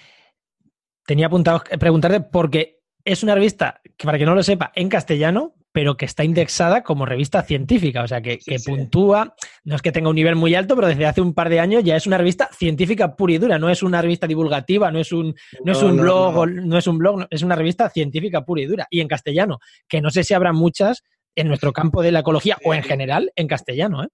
tenía 1.05 1.27
apuntado 1.27 1.65
preguntarte 1.77 2.21
porque 2.21 2.85
es 3.05 3.25
una 3.25 3.35
revista 3.35 3.81
que, 3.97 4.07
para 4.07 4.19
que 4.19 4.27
no 4.27 4.37
lo 4.37 4.45
sepa, 4.45 4.71
en 4.77 4.89
castellano, 4.89 5.57
pero 5.77 5.99
que 5.99 6.07
está 6.07 6.25
indexada 6.25 6.83
como 6.83 7.05
revista 7.05 7.43
científica, 7.43 8.03
o 8.03 8.09
sea, 8.09 8.23
que, 8.23 8.39
puntúa, 8.65 9.35
no 9.63 9.77
es 9.77 9.83
que 9.83 9.93
tenga 9.93 10.09
un 10.09 10.17
nivel 10.17 10.35
muy 10.35 10.55
alto, 10.55 10.75
pero 10.75 10.89
desde 10.89 11.05
hace 11.05 11.21
un 11.21 11.35
par 11.35 11.51
de 11.51 11.61
años 11.61 11.85
ya 11.85 11.97
es 11.97 12.07
una 12.07 12.17
revista 12.17 12.49
científica 12.51 13.15
pura 13.15 13.35
y 13.35 13.39
dura, 13.39 13.59
no 13.59 13.69
es 13.69 13.83
una 13.83 14.01
revista 14.01 14.27
divulgativa, 14.27 14.91
no 14.91 14.99
es 14.99 15.13
un, 15.13 15.35
no, 15.63 15.73
es 15.73 15.83
un 15.83 15.99
blog, 15.99 16.49
no. 16.49 16.79
es 16.79 16.87
un 16.87 16.97
blog, 16.97 17.27
es 17.29 17.43
una 17.43 17.57
revista 17.57 17.91
científica 17.91 18.43
pura 18.43 18.63
y 18.63 18.65
dura, 18.65 18.87
y 18.89 19.03
en 19.03 19.09
castellano, 19.09 19.59
que 19.87 20.01
no 20.01 20.09
sé 20.09 20.25
si 20.25 20.33
habrá 20.33 20.55
muchas 20.55 21.03
en 21.35 21.47
nuestro 21.47 21.75
campo 21.75 22.01
de 22.01 22.11
la 22.11 22.21
ecología 22.21 22.57
o 22.65 22.73
en 22.73 22.83
general 22.83 23.31
en 23.37 23.47
castellano, 23.47 24.03
¿eh? 24.03 24.09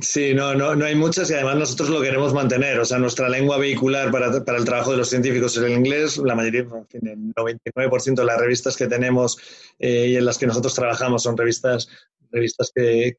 Sí, 0.00 0.34
no, 0.34 0.52
no, 0.54 0.74
no 0.74 0.84
hay 0.84 0.96
muchas 0.96 1.30
y 1.30 1.34
además 1.34 1.56
nosotros 1.56 1.90
lo 1.90 2.02
queremos 2.02 2.34
mantener. 2.34 2.80
O 2.80 2.84
sea, 2.84 2.98
nuestra 2.98 3.28
lengua 3.28 3.56
vehicular 3.56 4.10
para, 4.10 4.44
para 4.44 4.58
el 4.58 4.64
trabajo 4.64 4.90
de 4.90 4.96
los 4.96 5.08
científicos 5.08 5.56
es 5.56 5.62
el 5.62 5.72
inglés. 5.72 6.18
La 6.18 6.34
mayoría, 6.34 6.62
en 6.62 6.86
fin, 6.88 7.06
el 7.06 7.34
99% 7.34 8.14
de 8.16 8.24
las 8.24 8.40
revistas 8.40 8.76
que 8.76 8.88
tenemos 8.88 9.38
eh, 9.78 10.08
y 10.08 10.16
en 10.16 10.24
las 10.24 10.38
que 10.38 10.46
nosotros 10.48 10.74
trabajamos 10.74 11.22
son 11.22 11.36
revistas, 11.36 11.88
revistas 12.32 12.72
que, 12.74 13.16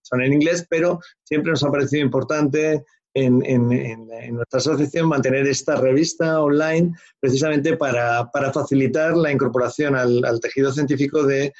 son 0.00 0.22
en 0.22 0.32
inglés, 0.32 0.66
pero 0.70 1.00
siempre 1.22 1.50
nos 1.50 1.62
ha 1.62 1.70
parecido 1.70 2.02
importante 2.02 2.82
en, 3.12 3.44
en, 3.44 4.06
nuestra 4.34 4.58
asociación 4.58 5.08
mantener 5.08 5.46
esta 5.46 5.76
revista 5.76 6.40
online 6.40 6.92
precisamente 7.20 7.76
para, 7.76 8.30
para 8.30 8.52
facilitar 8.52 9.16
la 9.16 9.32
incorporación 9.32 9.96
al 9.96 10.40
tejido 10.40 10.72
científico 10.72 11.24
de 11.24 11.52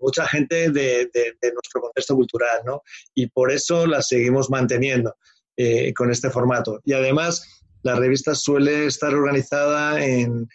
mucha 0.00 0.26
gente 0.26 0.70
de, 0.70 1.10
nuestro 1.54 1.80
contexto 1.80 2.14
cultural, 2.14 2.60
¿no? 2.64 2.82
Y 3.14 3.28
por 3.28 3.50
eso 3.50 3.86
la 3.86 4.02
seguimos 4.02 4.50
manteniendo 4.50 5.16
eh, 5.56 5.92
con 5.94 6.10
este 6.10 6.30
formato. 6.30 6.80
Y 6.84 6.92
además, 6.92 7.62
la 7.82 7.96
revista 7.96 8.34
suele 8.34 8.86
estar 8.86 9.14
organizada 9.14 10.04
en, 10.04 10.48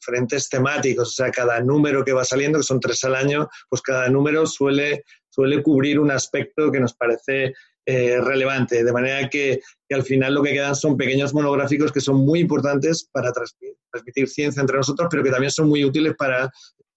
frentes 0.00 0.50
temáticos, 0.50 1.08
o 1.08 1.12
sea, 1.12 1.30
cada 1.30 1.60
número 1.60 2.04
que 2.04 2.12
va 2.12 2.26
saliendo, 2.26 2.58
que 2.58 2.64
son 2.64 2.78
tres 2.78 3.02
al 3.04 3.14
año, 3.14 3.48
pues 3.70 3.80
cada 3.80 4.06
número 4.10 4.44
suele, 4.44 5.04
suele 5.30 5.62
cubrir 5.62 5.98
un 5.98 6.10
aspecto 6.10 6.70
que 6.70 6.78
nos 6.78 6.92
parece 6.92 7.54
eh, 7.86 8.20
relevante, 8.20 8.84
de 8.84 8.92
manera 8.92 9.30
que, 9.30 9.60
al 9.90 10.02
final 10.02 10.34
lo 10.34 10.42
que 10.42 10.52
quedan 10.52 10.76
son 10.76 10.96
pequeños 10.96 11.32
monográficos 11.32 11.90
que 11.90 12.02
son 12.02 12.16
muy 12.16 12.40
importantes 12.40 13.08
para 13.10 13.32
transmitir 13.32 14.28
ciencia 14.28 14.60
entre 14.60 14.76
nosotros, 14.76 15.08
pero 15.10 15.22
que 15.22 15.30
también 15.30 15.50
son 15.50 15.68
muy 15.68 15.84
útiles 15.84 16.14
para 16.18 16.50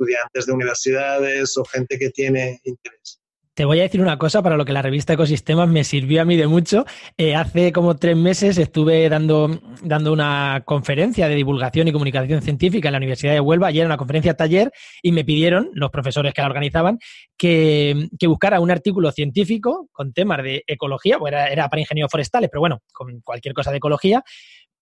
estudiantes 0.04 0.46
de 0.46 0.54
universidades 0.54 1.58
o 1.58 1.66
gente 1.66 1.98
que 1.98 2.10
tiene 2.10 2.60
interés. 2.64 3.20
Te 3.56 3.66
voy 3.66 3.80
a 3.80 3.84
decir 3.84 4.02
una 4.02 4.18
cosa 4.18 4.42
para 4.42 4.58
lo 4.58 4.66
que 4.66 4.74
la 4.74 4.82
revista 4.82 5.14
Ecosistemas 5.14 5.70
me 5.70 5.84
sirvió 5.84 6.24
a 6.24 6.26
mí 6.26 6.36
de 6.36 6.48
mucho. 6.48 6.86
Eh, 7.18 7.36
hace 7.36 7.72
como 7.72 7.96
tres 7.96 8.18
meses 8.18 8.58
estuve 8.58 9.08
dando, 9.10 9.62
dando 9.84 10.12
una 10.12 10.64
conferencia 10.66 11.28
de 11.28 11.36
divulgación 11.36 11.88
y 11.88 11.92
comunicación 11.92 12.42
científica 12.42 12.90
en 12.90 12.94
la 12.94 12.98
Universidad 12.98 13.34
de 13.34 13.40
Huelva. 13.40 13.68
Ayer 13.68 13.82
era 13.82 13.90
una 13.90 13.98
conferencia 13.98 14.34
taller 14.34 14.72
y 15.04 15.12
me 15.12 15.24
pidieron, 15.24 15.70
los 15.74 15.92
profesores 15.92 16.34
que 16.34 16.42
la 16.42 16.48
organizaban, 16.48 16.98
que, 17.38 18.10
buscara 18.26 18.60
un 18.60 18.72
artículo 18.72 19.12
científico 19.12 19.88
con 19.92 20.14
temas 20.14 20.42
de 20.42 20.64
ecología, 20.66 21.20
pues 21.20 21.32
era, 21.32 21.70
para 21.70 21.80
ingenieros 21.80 22.10
forestales, 22.10 22.50
pero 22.50 22.62
bueno, 22.62 22.82
con 22.92 23.22
cualquier 23.22 23.54
cosa 23.54 23.70
de 23.70 23.78
ecología, 23.78 24.24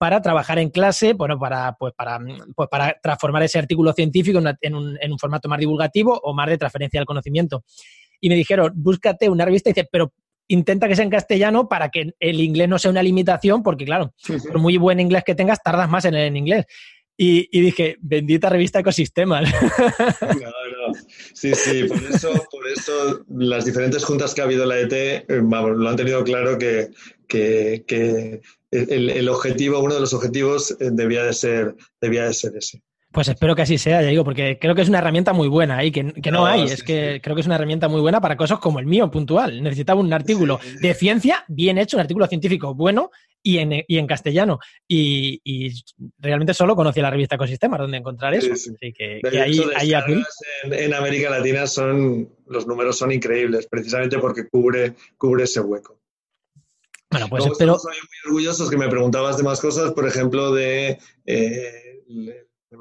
para 0.02 0.20
trabajar 0.20 0.58
en 0.58 0.72
clase, 0.72 1.14
bueno, 1.14 1.38
para, 1.38 1.74
pues 1.74 1.94
para, 1.94 2.20
pues 2.56 2.68
para 2.70 2.98
transformar 3.04 3.44
ese 3.44 3.60
artículo 3.60 3.94
científico 3.94 4.40
en, 4.60 4.74
un, 4.74 4.98
en 5.00 5.12
un 5.12 5.20
formato 5.20 5.48
más 5.48 5.60
divulgativo 5.60 6.20
o 6.24 6.34
más 6.34 6.48
de 6.48 6.58
transferencia 6.58 7.00
del 7.00 7.06
conocimiento. 7.06 7.64
Y 8.20 8.28
me 8.28 8.34
dijeron, 8.34 8.72
búscate 8.74 9.30
una 9.30 9.46
revista 9.46 9.70
y 9.70 9.74
dice, 9.74 9.88
pero 9.92 10.12
intenta 10.48 10.88
que 10.88 10.96
sea 10.96 11.06
en 11.06 11.12
castellano 11.12 11.70
para 11.70 11.90
que 11.90 12.16
el 12.20 12.40
inglés 12.40 12.68
no 12.68 12.80
sea 12.80 12.90
una 12.90 13.04
limitación, 13.04 13.62
porque 13.62 13.86
claro, 13.86 14.16
por 14.48 14.58
muy 14.58 14.76
buen 14.78 15.00
inglés 15.00 15.24
que 15.24 15.36
tengas, 15.36 15.62
tardas 15.62 15.88
más 15.88 16.04
en 16.06 16.16
el 16.16 16.36
inglés. 16.36 16.66
Y, 17.18 17.62
dije, 17.62 17.98
bendita 18.02 18.50
revista 18.50 18.80
Ecosistemas. 18.80 19.50
No, 20.22 20.38
no. 20.38 21.00
Sí, 21.34 21.54
sí, 21.54 21.84
por 21.84 22.04
eso, 22.04 22.32
por 22.52 22.68
eso 22.68 23.24
las 23.30 23.66
diferentes 23.66 24.04
juntas 24.04 24.34
que 24.34 24.42
ha 24.42 24.46
habido 24.46 24.64
en 24.64 24.70
la 24.70 24.80
ET 24.80 24.94
eh, 24.94 25.26
lo 25.30 25.88
han 25.90 25.96
tenido 25.96 26.24
claro 26.24 26.58
que, 26.58 26.90
que, 27.28 28.42
el, 28.72 29.10
el, 29.10 29.30
objetivo, 29.30 29.80
uno 29.80 29.94
de 29.94 30.00
los 30.00 30.14
objetivos 30.14 30.72
eh, 30.80 30.90
debía 30.92 31.24
de 31.24 31.34
ser, 31.34 31.76
debía 32.00 32.26
de 32.26 32.34
ser 32.34 32.56
ese. 32.56 32.82
Pues 33.12 33.28
espero 33.28 33.56
que 33.56 33.64
así 33.64 33.78
sea, 33.78 34.02
ya 34.02 34.08
digo, 34.08 34.24
porque 34.24 34.58
creo 34.58 34.74
que 34.74 34.82
es 34.82 34.90
una 34.90 35.00
herramienta 35.00 35.34
muy 35.34 35.50
buena 35.50 35.84
y 35.84 35.92
que, 35.92 36.04
no, 36.32 36.46
hay. 36.46 36.64
es 36.64 36.82
que 36.82 37.20
creo 37.22 37.36
que 37.36 37.42
es 37.42 37.46
una 37.46 37.56
herramienta 37.56 37.90
muy 37.90 38.00
buena 38.00 38.22
para 38.22 38.38
cosas 38.38 38.60
como 38.60 38.80
el 38.80 38.86
mío, 38.86 39.12
puntual. 39.12 39.62
Necesitaba 39.62 40.00
un 40.00 40.14
artículo 40.14 40.62
de 40.80 40.94
ciencia 40.94 41.44
bien 41.50 41.78
hecho, 41.78 41.98
un 41.98 42.02
artículo 42.02 42.26
científico 42.28 42.74
bueno 42.74 43.12
y 43.44 43.58
en, 43.58 43.84
y 43.88 43.98
en 43.98 44.08
castellano. 44.08 44.60
Y, 44.88 45.84
realmente 46.20 46.54
solo 46.54 46.76
conocía 46.76 47.04
la 47.04 47.10
revista 47.10 47.36
Ecosistemas 47.36 47.80
donde 47.80 47.98
encontrar 47.98 48.34
eso. 48.34 48.54
Así 48.54 48.94
que, 48.94 49.22
ahí, 49.40 49.62
ahí 49.76 49.94
en, 49.94 50.24
en, 50.74 50.94
América 50.94 51.30
Latina 51.30 51.68
son 51.68 52.30
los 52.48 52.68
números 52.68 52.98
son 52.98 53.12
increíbles, 53.12 53.68
precisamente 53.68 54.20
porque 54.20 54.48
cubre, 54.48 54.96
cubre 55.18 55.46
ese 55.46 55.62
hueco. 55.62 56.00
Bueno, 57.12 57.28
pues 57.30 57.46
espero. 57.46 57.76
Estamos 57.76 57.98
muy 57.98 58.32
orgullosos 58.32 58.70
que 58.70 58.78
me 58.78 58.88
preguntabas 58.88 59.38
de 59.38 59.44
más 59.44 59.60
cosas, 59.60 59.92
por 59.92 60.08
ejemplo, 60.08 60.54
de. 60.54 60.98
Eh, 61.26 62.04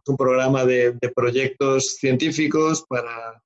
un 0.07 0.17
programa 0.17 0.65
de, 0.65 0.97
proyectos 1.15 1.97
científicos 1.97 2.85
para, 2.89 3.43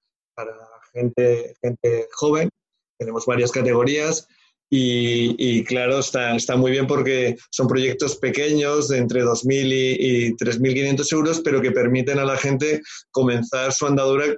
gente, 0.93 1.55
gente 1.63 2.09
joven. 2.13 2.51
Tenemos 2.99 3.27
varias 3.27 3.51
categorías 3.51 4.29
y, 4.71 5.63
claro, 5.65 6.01
está, 6.01 6.35
está 6.35 6.57
muy 6.57 6.73
bien 6.73 6.87
porque 6.87 7.37
son 7.51 7.69
proyectos 7.69 8.17
pequeños 8.17 8.89
de 8.89 8.99
entre 8.99 9.23
2.000 9.23 9.67
y, 9.67 10.27
y 10.27 10.33
3.500 10.33 11.13
euros, 11.13 11.41
pero 11.45 11.63
que 11.63 11.71
permiten 11.71 12.19
a 12.19 12.25
la 12.25 12.37
gente 12.37 12.81
comenzar 13.13 13.73
su 13.73 13.87
andadura 13.87 14.35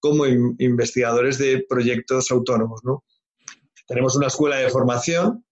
como 0.00 0.26
investigadores 0.26 1.38
de 1.38 1.64
proyectos 1.68 2.30
autónomos. 2.30 2.80
¿no? 2.84 3.02
Tenemos 3.86 4.14
una 4.16 4.26
escuela 4.26 4.56
de 4.56 4.68
formación 4.68 5.44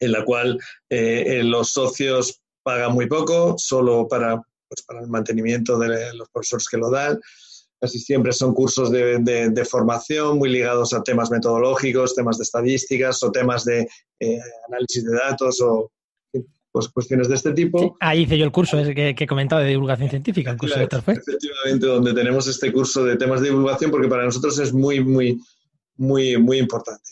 en 0.00 0.12
la 0.12 0.24
cual 0.24 0.58
eh, 0.90 1.42
los 1.44 1.70
socios 1.70 2.42
pagan 2.64 2.92
muy 2.92 3.06
poco, 3.06 3.54
solo 3.56 4.08
para 4.08 4.42
pues, 4.74 4.84
para 4.86 5.00
el 5.00 5.08
mantenimiento 5.08 5.78
de 5.78 6.14
los 6.14 6.28
profesores 6.30 6.68
que 6.68 6.78
lo 6.78 6.90
dan. 6.90 7.20
Casi 7.84 7.98
siempre 7.98 8.32
son 8.32 8.54
cursos 8.54 8.90
de, 8.90 9.66
formación 9.70 10.38
muy 10.38 10.48
ligados 10.48 10.94
a 10.94 11.02
temas 11.02 11.30
metodológicos, 11.30 12.14
temas 12.14 12.38
de 12.38 12.44
estadísticas 12.44 13.22
o 13.22 13.30
temas 13.30 13.66
de 13.66 13.86
eh, 14.20 14.38
análisis 14.66 15.04
de 15.04 15.14
datos 15.14 15.60
o 15.60 15.92
pues, 16.72 16.88
cuestiones 16.88 17.28
de 17.28 17.34
este 17.34 17.52
tipo. 17.52 17.94
ahí 18.00 18.22
hice 18.22 18.38
yo 18.38 18.46
el 18.46 18.52
curso 18.52 18.82
que, 18.82 19.14
que, 19.14 19.24
he 19.24 19.26
comentado 19.26 19.60
de 19.60 19.68
divulgación 19.68 20.08
científica, 20.08 20.52
el 20.52 20.56
curso 20.56 20.78
de 20.78 20.84
Efectivamente, 20.84 21.86
donde 21.86 22.14
tenemos 22.14 22.46
este 22.46 22.72
curso 22.72 23.04
de 23.04 23.16
temas 23.16 23.42
de 23.42 23.50
divulgación 23.50 23.90
porque 23.90 24.08
para 24.08 24.24
nosotros 24.24 24.58
es 24.58 24.72
muy, 24.72 25.04
muy, 25.04 25.38
muy, 25.98 26.38
muy 26.38 26.56
importante. 26.56 27.10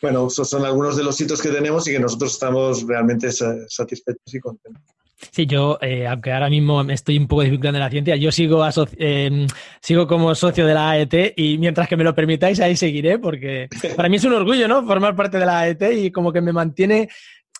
Bueno, 0.00 0.28
esos 0.28 0.48
son 0.48 0.64
algunos 0.64 0.96
de 0.96 1.04
los 1.04 1.20
hitos 1.20 1.42
que 1.42 1.50
tenemos 1.50 1.86
y 1.88 1.92
que 1.92 2.00
nosotros 2.00 2.32
estamos 2.32 2.86
realmente 2.86 3.30
satisfechos 3.30 4.32
y 4.32 4.40
contentos. 4.40 4.82
Sí, 5.18 5.46
yo, 5.46 5.78
eh, 5.80 6.06
aunque 6.06 6.30
ahora 6.30 6.50
mismo 6.50 6.82
estoy 6.82 7.16
un 7.16 7.26
poco 7.26 7.42
desvinculando 7.42 7.78
de 7.78 7.84
la 7.84 7.90
ciencia, 7.90 8.16
yo 8.16 8.30
sigo, 8.30 8.62
eh, 8.98 9.46
sigo 9.80 10.06
como 10.06 10.34
socio 10.34 10.66
de 10.66 10.74
la 10.74 10.90
AET 10.90 11.32
y 11.36 11.56
mientras 11.56 11.88
que 11.88 11.96
me 11.96 12.04
lo 12.04 12.14
permitáis, 12.14 12.60
ahí 12.60 12.76
seguiré, 12.76 13.18
porque 13.18 13.68
para 13.96 14.08
mí 14.10 14.16
es 14.16 14.24
un 14.24 14.34
orgullo, 14.34 14.68
¿no? 14.68 14.84
Formar 14.84 15.16
parte 15.16 15.38
de 15.38 15.46
la 15.46 15.60
AET 15.60 15.82
y 15.92 16.10
como 16.10 16.32
que 16.32 16.42
me 16.42 16.52
mantiene 16.52 17.08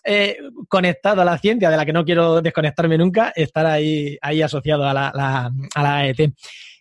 eh, 0.03 0.37
conectado 0.69 1.21
a 1.21 1.25
la 1.25 1.37
ciencia, 1.39 1.71
de 1.71 1.77
la 1.77 1.85
que 1.85 1.93
no 1.93 2.05
quiero 2.05 2.41
desconectarme 2.41 2.97
nunca, 2.97 3.33
estar 3.35 3.65
ahí, 3.65 4.17
ahí 4.21 4.41
asociado 4.43 4.85
a 4.85 4.93
la, 4.93 5.07
a 5.09 5.83
la 5.83 5.97
AET. 5.97 6.33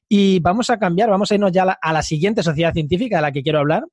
Y 0.08 0.40
vamos 0.40 0.68
a 0.68 0.78
cambiar, 0.78 1.08
vamos 1.08 1.30
a 1.30 1.34
irnos 1.34 1.52
ya 1.52 1.62
a 1.62 1.66
la, 1.66 1.78
a 1.80 1.92
la 1.92 2.02
siguiente 2.02 2.42
sociedad 2.42 2.74
científica 2.74 3.16
de 3.16 3.22
la 3.22 3.32
que 3.32 3.42
quiero 3.42 3.60
hablar, 3.60 3.84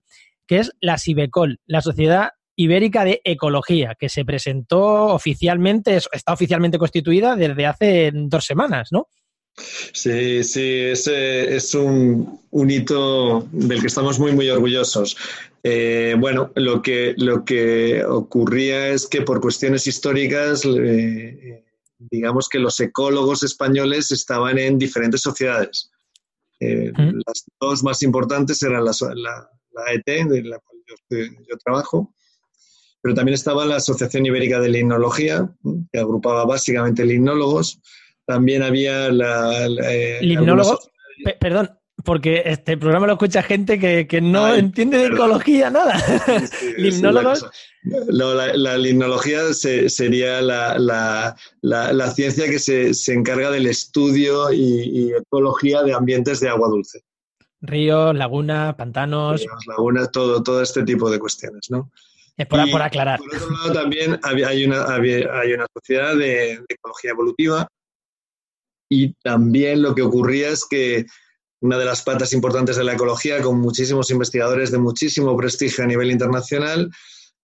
que 0.46 0.60
es 0.60 0.72
la 0.82 0.98
CIBECOL, 0.98 1.60
la 1.66 1.82
Sociedad 1.82 2.32
Ibérica 2.56 3.04
de 3.04 3.22
Ecología, 3.24 3.96
que 4.00 4.10
se 4.10 4.26
presentó 4.26 5.08
oficialmente, 5.08 5.98
está 6.12 6.34
oficialmente 6.34 6.78
constituida 6.78 7.36
desde 7.36 7.66
hace 7.66 8.12
dos 8.14 8.46
semanas, 8.46 8.90
¿no? 8.92 9.08
Sí, 9.56 10.44
sí, 10.44 10.80
ese 10.92 11.56
es 11.56 11.76
un, 11.76 12.40
hito 12.52 13.48
del 13.52 13.82
que 13.82 13.88
estamos 13.88 14.20
muy, 14.20 14.32
muy 14.32 14.50
orgullosos. 14.50 15.16
Eh, 15.62 16.16
bueno, 16.18 16.52
lo 16.56 16.82
que, 16.82 17.14
lo 17.18 17.46
que 17.46 18.04
ocurría 18.04 18.90
es 18.90 19.08
que 19.08 19.22
por 19.22 19.42
cuestiones 19.42 19.86
históricas, 19.86 20.66
eh, 20.66 21.64
digamos 22.00 22.50
que 22.50 22.60
los 22.60 22.80
ecólogos 22.80 23.44
españoles 23.44 24.12
estaban 24.12 24.58
en 24.58 24.80
diferentes 24.80 25.22
sociedades. 25.22 25.92
Eh, 26.60 26.92
las 26.96 27.46
dos 27.60 27.84
más 27.84 28.02
importantes 28.02 28.62
eran 28.64 28.84
la, 28.84 28.92
la, 29.16 29.94
ET, 29.94 30.06
de 30.06 30.44
la 30.44 30.58
cual 30.60 30.78
yo 31.10 31.58
trabajo, 31.64 32.14
pero 33.04 33.16
también 33.16 33.34
estaba 33.34 33.66
la 33.66 33.76
Asociación 33.76 34.26
Ibérica 34.26 34.62
de 34.62 34.70
Limnología, 34.70 35.50
que 35.92 36.00
agrupaba 36.00 36.46
básicamente 36.46 37.06
limnólogos. 37.06 37.82
También 38.26 38.64
había 38.64 39.12
la... 39.12 39.68
Eh, 39.68 40.20
limnólogos, 40.22 40.90
perdón, 41.38 41.72
porque 42.06 42.44
este 42.46 42.78
programa 42.78 43.08
lo 43.08 43.14
escucha 43.14 43.44
gente 43.44 43.78
que, 43.78 44.22
no 44.22 44.56
entiende 44.56 45.00
de 45.00 45.08
ecología 45.08 45.70
nada. 45.70 46.02
limnólogos... 46.78 47.46
la, 47.84 48.78
limnología 48.78 49.54
sería 49.54 50.42
la, 50.42 51.36
ciencia 52.16 52.46
que 52.46 52.60
se, 52.60 53.14
encarga 53.14 53.52
del 53.52 53.66
estudio 53.66 54.54
y, 54.54 55.12
ecología 55.12 55.84
de 55.84 55.94
ambientes 55.94 56.40
de 56.40 56.48
agua 56.48 56.70
dulce. 56.70 57.04
Ríos, 57.60 58.16
lagunas, 58.16 58.76
pantanos. 58.76 59.46
lagunas, 59.68 60.10
todo, 60.10 60.42
todo 60.42 60.62
este 60.62 60.84
tipo 60.84 61.12
de 61.12 61.20
cuestiones, 61.20 61.70
¿no? 61.70 61.92
Es 62.36 62.48
por, 62.48 62.60
aclarar. 62.60 63.20
Por 63.20 63.36
otro 63.36 63.50
lado, 63.52 63.74
también 63.74 64.20
hay, 64.24 64.66
una, 64.66 64.86
hay 64.88 65.54
una 65.54 65.68
sociedad 65.74 66.16
de, 66.16 66.54
ecología 66.68 67.12
evolutiva 67.12 67.68
y 68.90 69.14
también 69.24 69.82
lo 69.82 69.94
que 69.94 70.02
ocurría 70.02 70.50
es 70.50 70.66
que 70.68 71.06
una 71.62 71.78
de 71.78 71.86
las 71.86 72.02
patas 72.02 72.34
importantes 72.34 72.76
de 72.76 72.84
la 72.84 72.94
ecología, 72.94 73.42
con 73.42 73.60
muchísimos 73.62 74.10
investigadores 74.10 74.72
de 74.72 74.80
muchísimo 74.80 75.38
prestigio 75.38 75.84
a 75.84 75.88
nivel 75.88 76.12
internacional, 76.12 76.90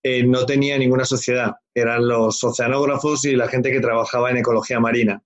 eh, 0.03 0.23
no 0.23 0.45
tenía 0.45 0.77
ninguna 0.77 1.05
sociedad. 1.05 1.53
Eran 1.73 2.07
los 2.07 2.43
oceanógrafos 2.43 3.25
y 3.25 3.35
la 3.35 3.47
gente 3.47 3.71
que 3.71 3.79
trabajaba 3.79 4.31
en 4.31 4.37
ecología 4.37 4.79
marina. 4.79 5.21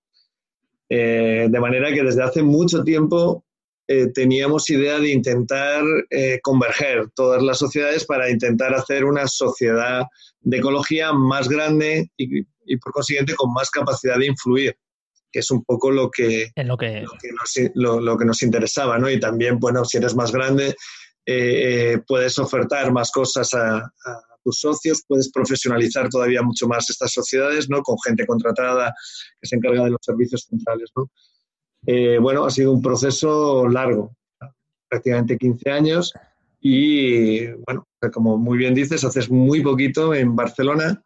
Eh, 0.88 1.48
de 1.50 1.60
manera 1.60 1.92
que 1.92 2.02
desde 2.02 2.22
hace 2.22 2.42
mucho 2.42 2.84
tiempo 2.84 3.44
eh, 3.86 4.06
teníamos 4.14 4.70
idea 4.70 4.98
de 4.98 5.10
intentar 5.10 5.84
eh, 6.08 6.40
converger 6.42 7.10
todas 7.14 7.42
las 7.42 7.58
sociedades 7.58 8.06
para 8.06 8.30
intentar 8.30 8.74
hacer 8.74 9.04
una 9.04 9.26
sociedad 9.26 10.04
de 10.40 10.56
ecología 10.56 11.12
más 11.12 11.48
grande 11.48 12.10
y, 12.16 12.44
por 12.78 12.92
consiguiente 12.92 13.34
con 13.34 13.52
más 13.52 13.70
capacidad 13.70 14.18
de 14.18 14.26
influir 14.26 14.76
que 15.30 15.40
es 15.40 15.50
un 15.50 15.64
poco 15.64 15.90
lo 15.90 16.10
que, 16.10 16.52
lo 16.56 16.76
que... 16.76 17.02
Lo, 17.74 18.16
que 18.16 18.24
nos, 18.24 18.42
interesaba, 18.42 18.98
¿no? 18.98 19.10
Y 19.10 19.18
también, 19.18 19.58
bueno, 19.58 19.84
si 19.84 19.98
eres 19.98 20.14
más 20.14 20.30
grande, 20.30 20.76
eh, 21.26 21.98
puedes 22.06 22.38
ofertar 22.38 22.92
más 22.92 23.10
cosas 23.10 23.52
a, 23.52 23.82
tus 24.44 24.60
socios, 24.60 25.02
puedes 25.08 25.32
profesionalizar 25.32 26.08
todavía 26.08 26.42
mucho 26.42 26.68
más 26.68 26.88
estas 26.88 27.12
sociedades, 27.12 27.68
¿no? 27.68 27.82
Con 27.82 27.96
gente 28.04 28.26
contratada 28.26 28.94
que 29.40 29.48
se 29.48 29.56
encarga 29.56 29.84
de 29.84 29.90
los 29.90 30.00
servicios 30.02 30.46
centrales, 30.48 30.90
¿no? 30.94 31.10
Bueno, 32.20 32.44
ha 32.44 32.50
sido 32.50 32.72
un 32.72 32.82
proceso 32.82 33.68
largo, 33.68 34.14
prácticamente 34.88 35.38
15 35.38 35.70
años, 35.70 36.12
y 36.60 37.46
bueno, 37.66 37.86
como 38.10 38.38
muy 38.38 38.56
bien 38.56 38.74
dices, 38.74 39.04
haces 39.04 39.30
muy 39.30 39.62
poquito 39.62 40.14
en 40.14 40.34
Barcelona, 40.34 41.02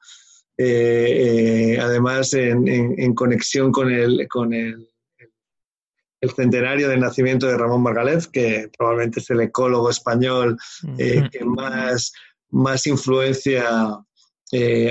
eh, 0.56 1.74
eh, 1.74 1.78
además 1.80 2.32
en, 2.34 3.14
conexión 3.14 3.72
con, 3.72 3.90
el, 3.90 4.26
con 4.28 4.54
el, 4.54 4.88
el, 6.20 6.30
centenario 6.30 6.88
del 6.88 7.00
nacimiento 7.00 7.48
de 7.48 7.56
Ramón 7.56 7.82
Margalef, 7.82 8.28
que 8.28 8.70
probablemente 8.76 9.18
es 9.18 9.30
el 9.30 9.40
ecólogo 9.40 9.90
español 9.90 10.56
eh, 10.96 11.28
que 11.30 11.44
más, 11.44 12.12
más 12.50 12.86
influencia 12.86 13.98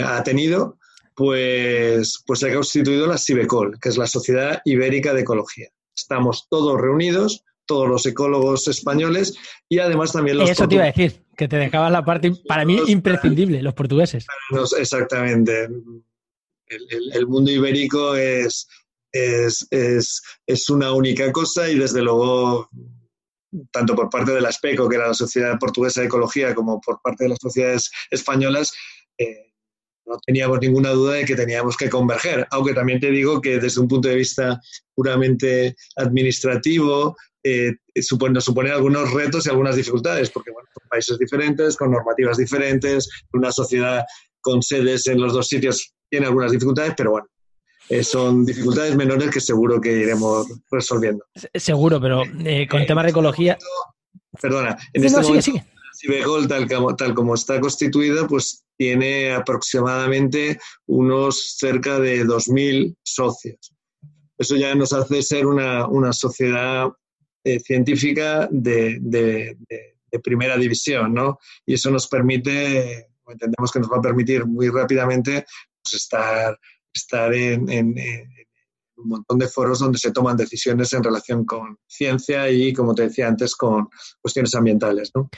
ha 0.04 0.24
tenido, 0.24 0.78
pues, 1.16 2.24
pues 2.26 2.40
se 2.40 2.52
ha 2.52 2.54
constituido 2.54 3.08
la 3.08 3.18
SIBECOL, 3.18 3.80
que 3.80 3.90
es 3.90 3.98
la 3.98 4.08
Sociedad 4.08 4.62
Ibérica 4.66 5.14
de 5.14 5.22
Ecología. 5.22 5.70
Estamos 5.98 6.48
todos 6.50 6.80
reunidos 6.80 7.44
todos 7.68 7.88
los 7.88 8.06
ecólogos 8.08 8.68
españoles 8.68 9.38
y 9.70 9.78
además 9.78 10.14
también 10.14 10.38
los... 10.38 10.50
Eso 10.50 10.68
te 10.68 10.76
iba 10.76 10.86
a 10.86 10.88
decir, 10.88 11.22
que 11.36 11.48
te 11.48 11.58
dejabas 11.58 11.92
la 11.92 12.04
parte, 12.04 12.32
para 12.48 12.66
mí, 12.66 12.80
imprescindible, 12.88 13.62
los 13.62 13.76
portugueses. 13.76 14.26
exactamente. 14.80 15.68
El, 16.66 17.28
mundo 17.28 17.52
ibérico 17.52 18.16
es, 18.16 18.68
es, 19.12 19.68
es, 19.70 20.70
una 20.70 20.92
única 20.94 21.32
cosa 21.32 21.70
y 21.70 21.78
desde 21.78 22.02
luego, 22.02 22.70
tanto 23.72 23.96
por 23.96 24.10
parte 24.10 24.32
de 24.32 24.42
la 24.42 24.52
SPECO, 24.52 24.90
que 24.90 24.96
era 24.96 25.08
la 25.08 25.14
Sociedad 25.14 25.60
Portuguesa 25.60 26.02
de 26.02 26.08
Ecología, 26.08 26.56
como 26.56 26.82
por 26.82 27.02
parte 27.02 27.26
de 27.26 27.30
las 27.30 27.40
sociedades 27.40 27.92
españolas, 28.10 28.74
eh, 29.18 29.47
no 30.08 30.18
teníamos 30.26 30.60
ninguna 30.60 30.92
duda 30.92 31.14
de 31.16 31.26
que 31.26 31.36
teníamos 31.36 31.76
que 31.76 31.90
converger, 31.90 32.48
aunque 32.52 32.74
también 32.74 33.00
te 33.00 33.12
digo 33.12 33.42
que 33.42 33.60
desde 33.60 33.82
un 33.82 33.88
punto 33.88 34.08
de 34.08 34.16
vista 34.16 34.60
puramente 34.96 35.76
administrativo 35.98 37.16
eh, 37.44 37.74
supone, 38.02 38.34
nos 38.34 38.46
supone 38.46 38.72
algunos 38.72 39.12
retos 39.12 39.46
y 39.46 39.50
algunas 39.50 39.76
dificultades, 39.76 40.30
porque 40.30 40.52
bueno, 40.52 40.68
son 40.74 40.90
países 40.90 41.18
diferentes, 41.18 41.78
con 41.78 41.92
normativas 41.92 42.38
diferentes, 42.38 43.10
una 43.34 43.52
sociedad 43.52 44.04
con 44.42 44.62
sedes 44.62 45.08
en 45.08 45.20
los 45.20 45.34
dos 45.34 45.48
sitios 45.48 45.94
tiene 46.10 46.26
algunas 46.26 46.52
dificultades, 46.52 46.94
pero 46.96 47.12
bueno, 47.12 47.28
eh, 47.90 48.04
son 48.04 48.46
dificultades 48.46 48.96
menores 48.96 49.30
que 49.30 49.42
seguro 49.42 49.80
que 49.82 49.92
iremos 49.92 50.48
resolviendo. 50.72 51.26
Seguro, 51.54 52.00
pero 52.00 52.24
eh, 52.46 52.68
con 52.68 52.86
temas 52.86 53.06
de 53.06 53.12
ecología... 53.12 53.58
Perdona, 54.42 54.78
en 54.94 55.04
este 55.04 55.22
momento, 55.22 55.52
Cibegol, 55.98 56.48
tal 56.48 56.68
como, 56.68 56.96
tal 56.96 57.14
como 57.14 57.34
está 57.34 57.60
constituida, 57.60 58.28
pues 58.28 58.64
tiene 58.78 59.34
aproximadamente 59.34 60.60
unos 60.86 61.56
cerca 61.58 62.00
de 62.00 62.26
2.000 62.26 62.96
socios. 63.04 63.74
Eso 64.38 64.56
ya 64.56 64.76
nos 64.76 64.94
hace 64.94 65.24
ser 65.24 65.48
una, 65.48 65.88
una 65.88 66.14
sociedad 66.14 66.90
eh, 67.44 67.60
científica 67.60 68.48
de, 68.52 69.00
de, 69.02 69.58
primera 70.24 70.58
división, 70.58 71.14
¿no? 71.14 71.38
Y 71.64 71.76
eso 71.76 71.92
nos 71.92 72.08
permite, 72.08 73.08
entendemos 73.28 73.72
que 73.72 73.80
nos 73.80 73.92
va 73.92 73.98
a 73.98 74.02
permitir 74.02 74.48
muy 74.48 74.68
rápidamente 74.70 75.46
pues, 75.84 75.94
estar, 75.94 76.58
estar 76.92 77.32
en, 77.36 77.70
en, 77.70 77.96
un 78.98 79.10
montón 79.10 79.38
de 79.38 79.48
foros 79.48 79.80
donde 79.80 80.00
se 80.00 80.12
toman 80.12 80.36
decisiones 80.36 80.92
en 80.94 81.04
relación 81.04 81.46
con 81.46 81.78
ciencia 81.86 82.50
y, 82.50 82.74
como 82.74 82.96
te 82.96 83.04
decía 83.04 83.28
antes, 83.28 83.56
con 83.56 83.88
cuestiones 84.22 84.56
ambientales, 84.56 85.12
¿no? 85.14 85.30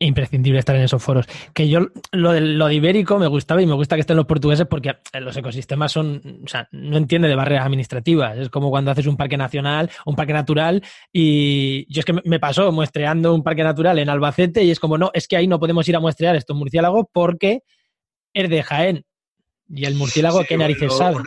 Imprescindible 0.00 0.58
estar 0.58 0.74
en 0.74 0.82
esos 0.82 1.02
foros. 1.02 1.26
Que 1.54 1.68
yo 1.68 1.88
lo 2.10 2.32
de, 2.32 2.40
lo 2.40 2.66
de 2.66 2.74
ibérico 2.74 3.18
me 3.18 3.26
gustaba 3.26 3.62
y 3.62 3.66
me 3.66 3.74
gusta 3.74 3.96
que 3.96 4.00
estén 4.00 4.16
los 4.16 4.26
portugueses 4.26 4.66
porque 4.66 4.96
los 5.20 5.36
ecosistemas 5.36 5.92
son, 5.92 6.40
o 6.44 6.48
sea, 6.48 6.68
no 6.72 6.96
entiende 6.96 7.28
de 7.28 7.36
barreras 7.36 7.66
administrativas. 7.66 8.38
Es 8.38 8.48
como 8.48 8.70
cuando 8.70 8.90
haces 8.90 9.06
un 9.06 9.16
parque 9.16 9.36
nacional, 9.36 9.90
un 10.06 10.16
parque 10.16 10.32
natural 10.32 10.82
y 11.12 11.86
yo 11.92 12.00
es 12.00 12.04
que 12.04 12.14
me 12.24 12.40
pasó 12.40 12.72
muestreando 12.72 13.34
un 13.34 13.42
parque 13.42 13.62
natural 13.62 13.98
en 13.98 14.08
Albacete 14.08 14.64
y 14.64 14.70
es 14.70 14.80
como, 14.80 14.96
no, 14.96 15.10
es 15.12 15.28
que 15.28 15.36
ahí 15.36 15.46
no 15.46 15.60
podemos 15.60 15.86
ir 15.88 15.96
a 15.96 16.00
muestrear 16.00 16.34
estos 16.34 16.56
murciélagos 16.56 17.06
porque 17.12 17.62
es 18.32 18.48
de 18.48 18.62
Jaén. 18.62 19.04
Y 19.68 19.84
el 19.84 19.94
murciélago, 19.94 20.42
¿qué 20.44 20.56
narices 20.56 20.96
sabe? 20.96 21.18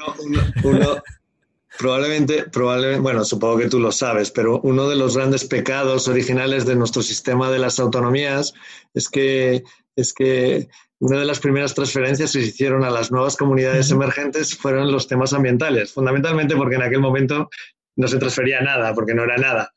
Probablemente, 1.77 2.43
probablemente, 2.51 3.01
bueno, 3.01 3.25
supongo 3.25 3.57
que 3.57 3.69
tú 3.69 3.79
lo 3.79 3.91
sabes, 3.91 4.29
pero 4.29 4.61
uno 4.61 4.87
de 4.87 4.95
los 4.95 5.17
grandes 5.17 5.45
pecados 5.45 6.07
originales 6.07 6.65
de 6.65 6.75
nuestro 6.75 7.01
sistema 7.01 7.49
de 7.49 7.59
las 7.59 7.79
autonomías 7.79 8.53
es 8.93 9.09
que, 9.09 9.63
es 9.95 10.13
que 10.13 10.67
una 10.99 11.19
de 11.19 11.25
las 11.25 11.39
primeras 11.39 11.73
transferencias 11.73 12.31
que 12.31 12.41
se 12.41 12.47
hicieron 12.47 12.83
a 12.83 12.91
las 12.91 13.11
nuevas 13.11 13.35
comunidades 13.35 13.89
emergentes 13.91 14.55
fueron 14.55 14.91
los 14.91 15.07
temas 15.07 15.33
ambientales, 15.33 15.91
fundamentalmente 15.91 16.55
porque 16.55 16.75
en 16.75 16.83
aquel 16.83 17.01
momento 17.01 17.49
no 17.95 18.07
se 18.07 18.19
transfería 18.19 18.61
nada, 18.61 18.93
porque 18.93 19.13
no 19.15 19.23
era 19.23 19.37
nada. 19.37 19.73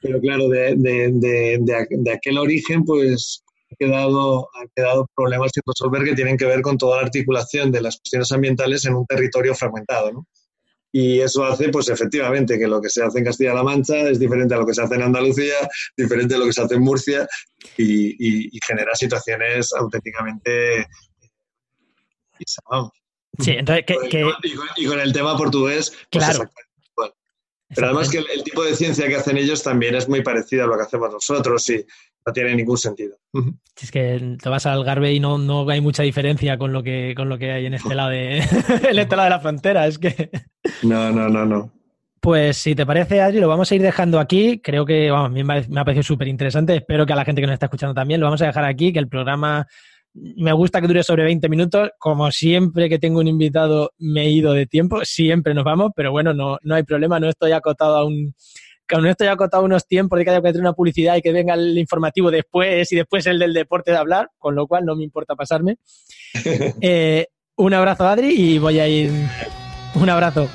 Pero 0.00 0.20
claro, 0.20 0.48
de, 0.48 0.74
de, 0.76 1.58
de, 1.60 2.12
aquel 2.12 2.38
origen, 2.38 2.84
pues 2.84 3.42
ha 3.70 3.76
quedado, 3.76 4.48
ha 4.54 4.66
quedado 4.74 5.06
problemas 5.14 5.50
sin 5.52 5.62
resolver 5.66 6.04
que 6.04 6.14
tienen 6.14 6.36
que 6.36 6.46
ver 6.46 6.62
con 6.62 6.78
toda 6.78 6.96
la 6.96 7.02
articulación 7.02 7.70
de 7.70 7.82
las 7.82 7.98
cuestiones 7.98 8.32
ambientales 8.32 8.86
en 8.86 8.94
un 8.94 9.04
territorio 9.06 9.54
fragmentado. 9.54 10.12
¿no? 10.12 10.26
Y 10.90 11.20
eso 11.20 11.44
hace, 11.44 11.68
pues 11.68 11.88
efectivamente, 11.88 12.58
que 12.58 12.66
lo 12.66 12.80
que 12.80 12.88
se 12.88 13.02
hace 13.02 13.18
en 13.18 13.24
Castilla-La 13.24 13.62
Mancha 13.62 14.08
es 14.08 14.18
diferente 14.18 14.54
a 14.54 14.58
lo 14.58 14.66
que 14.66 14.74
se 14.74 14.82
hace 14.82 14.94
en 14.94 15.02
Andalucía, 15.02 15.56
diferente 15.96 16.34
a 16.34 16.38
lo 16.38 16.46
que 16.46 16.52
se 16.52 16.62
hace 16.62 16.76
en 16.76 16.82
Murcia 16.82 17.28
y, 17.76 18.58
genera 18.66 18.94
situaciones 18.94 19.72
auténticamente... 19.74 20.86
Sí, 23.38 23.52
entonces, 23.52 23.84
que, 23.84 24.24
Y, 24.76 24.86
con, 24.86 25.00
el 25.00 25.12
tema 25.12 25.36
portugués, 25.36 25.92
pues 26.10 26.24
claro. 26.24 26.50
Pero 27.74 27.88
además 27.88 28.08
que 28.08 28.18
el, 28.18 28.42
tipo 28.42 28.64
de 28.64 28.74
ciencia 28.74 29.06
que 29.08 29.16
hacen 29.16 29.36
ellos 29.36 29.62
también 29.62 29.94
es 29.94 30.08
muy 30.08 30.22
parecido 30.22 30.64
a 30.64 30.66
lo 30.66 30.76
que 30.76 30.84
hacemos 30.84 31.12
nosotros 31.12 31.68
y 31.68 31.84
no 32.28 32.32
tiene 32.32 32.54
ningún 32.54 32.76
sentido. 32.76 33.16
es 33.80 33.90
que 33.90 34.36
te 34.40 34.48
vas 34.48 34.66
al 34.66 34.84
Garbe 34.84 35.12
y 35.12 35.20
no, 35.20 35.38
no 35.38 35.68
hay 35.68 35.80
mucha 35.80 36.02
diferencia 36.02 36.58
con 36.58 36.72
lo 36.72 36.82
que, 36.82 37.14
con 37.16 37.28
lo 37.28 37.38
que 37.38 37.52
hay 37.52 37.66
en 37.66 37.74
este 37.74 37.94
lado 37.94 38.10
de, 38.10 38.38
en 38.90 38.98
este 38.98 39.16
lado 39.16 39.24
de 39.24 39.30
la 39.30 39.40
frontera. 39.40 39.86
Es 39.86 39.98
que. 39.98 40.30
No, 40.82 41.10
no, 41.10 41.28
no, 41.28 41.46
no. 41.46 41.72
Pues 42.20 42.58
si 42.58 42.74
te 42.74 42.84
parece, 42.84 43.22
Adri, 43.22 43.40
lo 43.40 43.48
vamos 43.48 43.70
a 43.70 43.74
ir 43.74 43.80
dejando 43.80 44.20
aquí. 44.20 44.60
Creo 44.62 44.84
que 44.84 45.10
vamos, 45.10 45.30
a 45.30 45.32
mí 45.32 45.42
me 45.42 45.80
ha 45.80 45.84
parecido 45.84 46.02
súper 46.02 46.28
interesante. 46.28 46.76
Espero 46.76 47.06
que 47.06 47.14
a 47.14 47.16
la 47.16 47.24
gente 47.24 47.40
que 47.40 47.46
nos 47.46 47.54
está 47.54 47.66
escuchando 47.66 47.94
también 47.94 48.20
lo 48.20 48.26
vamos 48.26 48.42
a 48.42 48.46
dejar 48.46 48.64
aquí, 48.64 48.92
que 48.92 48.98
el 48.98 49.08
programa 49.08 49.66
me 50.12 50.52
gusta 50.52 50.80
que 50.80 50.88
dure 50.88 51.02
sobre 51.02 51.24
20 51.24 51.48
minutos. 51.48 51.90
Como 51.98 52.30
siempre 52.30 52.90
que 52.90 52.98
tengo 52.98 53.20
un 53.20 53.28
invitado 53.28 53.92
me 53.98 54.26
he 54.26 54.30
ido 54.30 54.52
de 54.52 54.66
tiempo, 54.66 55.04
siempre 55.04 55.54
nos 55.54 55.64
vamos, 55.64 55.92
pero 55.96 56.10
bueno, 56.10 56.34
no, 56.34 56.58
no 56.62 56.74
hay 56.74 56.82
problema, 56.82 57.18
no 57.18 57.28
estoy 57.28 57.52
acotado 57.52 57.96
a 57.96 58.04
un... 58.04 58.34
Con 58.88 59.06
esto 59.06 59.30
acotado 59.30 59.64
unos 59.64 59.86
tiempos 59.86 60.18
de 60.18 60.24
que 60.24 60.30
haya 60.30 60.40
que 60.40 60.48
tener 60.48 60.62
una 60.62 60.72
publicidad 60.72 61.16
y 61.16 61.22
que 61.22 61.32
venga 61.32 61.54
el 61.54 61.76
informativo 61.76 62.30
después 62.30 62.90
y 62.92 62.96
después 62.96 63.26
el 63.26 63.38
del 63.38 63.52
deporte 63.52 63.90
de 63.90 63.98
hablar, 63.98 64.30
con 64.38 64.54
lo 64.54 64.66
cual 64.66 64.84
no 64.84 64.96
me 64.96 65.04
importa 65.04 65.34
pasarme. 65.34 65.76
Eh, 66.80 67.26
un 67.56 67.74
abrazo, 67.74 68.06
Adri, 68.06 68.28
y 68.28 68.58
voy 68.58 68.78
a 68.78 68.86
ir. 68.86 69.10
Un 69.94 70.08
abrazo. 70.08 70.48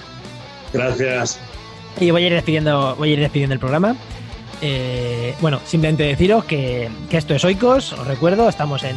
Gracias. 0.72 1.40
Y 2.00 2.12
voy 2.12 2.24
a 2.24 2.28
ir 2.28 2.34
despidiendo, 2.34 2.96
voy 2.96 3.10
a 3.10 3.14
ir 3.14 3.20
despidiendo 3.20 3.54
el 3.54 3.60
programa. 3.60 3.96
Eh, 4.62 5.36
bueno, 5.42 5.60
simplemente 5.66 6.04
deciros 6.04 6.46
que, 6.46 6.90
que, 7.10 7.18
esto 7.18 7.36
es 7.36 7.44
Oikos, 7.44 7.94
os 7.94 8.08
recuerdo, 8.08 8.48
estamos 8.48 8.84
en 8.84 8.96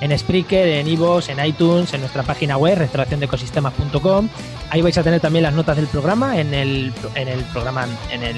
en 0.00 0.16
Spreaker, 0.18 0.68
en 0.68 0.88
Evox, 0.88 1.28
en 1.28 1.44
iTunes, 1.44 1.92
en 1.94 2.00
nuestra 2.00 2.22
página 2.22 2.56
web, 2.56 2.78
restauraciondeecosistemas.com. 2.78 4.28
Ahí 4.70 4.82
vais 4.82 4.96
a 4.98 5.02
tener 5.02 5.20
también 5.20 5.42
las 5.44 5.54
notas 5.54 5.76
del 5.76 5.86
programa 5.86 6.38
en 6.38 6.52
el, 6.54 6.92
en 7.14 7.28
el 7.28 7.40
programa, 7.44 7.86
en 8.10 8.22
el, 8.22 8.36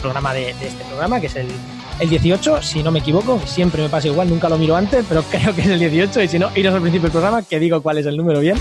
programa 0.00 0.34
de, 0.34 0.50
este 0.50 0.84
programa, 0.88 1.20
que 1.20 1.26
es 1.26 1.36
el, 1.36 1.48
el 2.00 2.08
18, 2.08 2.62
si 2.62 2.82
no 2.82 2.90
me 2.90 3.00
equivoco. 3.00 3.40
Siempre 3.46 3.82
me 3.82 3.88
pasa 3.88 4.08
igual, 4.08 4.28
nunca 4.28 4.48
lo 4.48 4.58
miro 4.58 4.76
antes, 4.76 5.04
pero 5.08 5.22
creo 5.30 5.54
que 5.54 5.62
es 5.62 5.68
el 5.68 5.78
18. 5.78 6.22
Y 6.22 6.28
si 6.28 6.38
no, 6.38 6.50
iros 6.54 6.74
al 6.74 6.80
principio 6.80 7.04
del 7.04 7.12
programa, 7.12 7.42
que 7.42 7.58
digo 7.58 7.80
cuál 7.82 7.98
es 7.98 8.06
el 8.06 8.16
número 8.16 8.40
bien. 8.40 8.56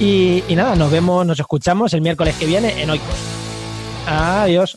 Y, 0.00 0.42
y 0.48 0.56
nada, 0.56 0.74
nos 0.74 0.90
vemos, 0.90 1.24
nos 1.24 1.38
escuchamos 1.38 1.92
el 1.94 2.00
miércoles 2.00 2.34
que 2.38 2.46
viene 2.46 2.82
en 2.82 2.90
Oikos. 2.90 3.16
Adiós. 4.06 4.76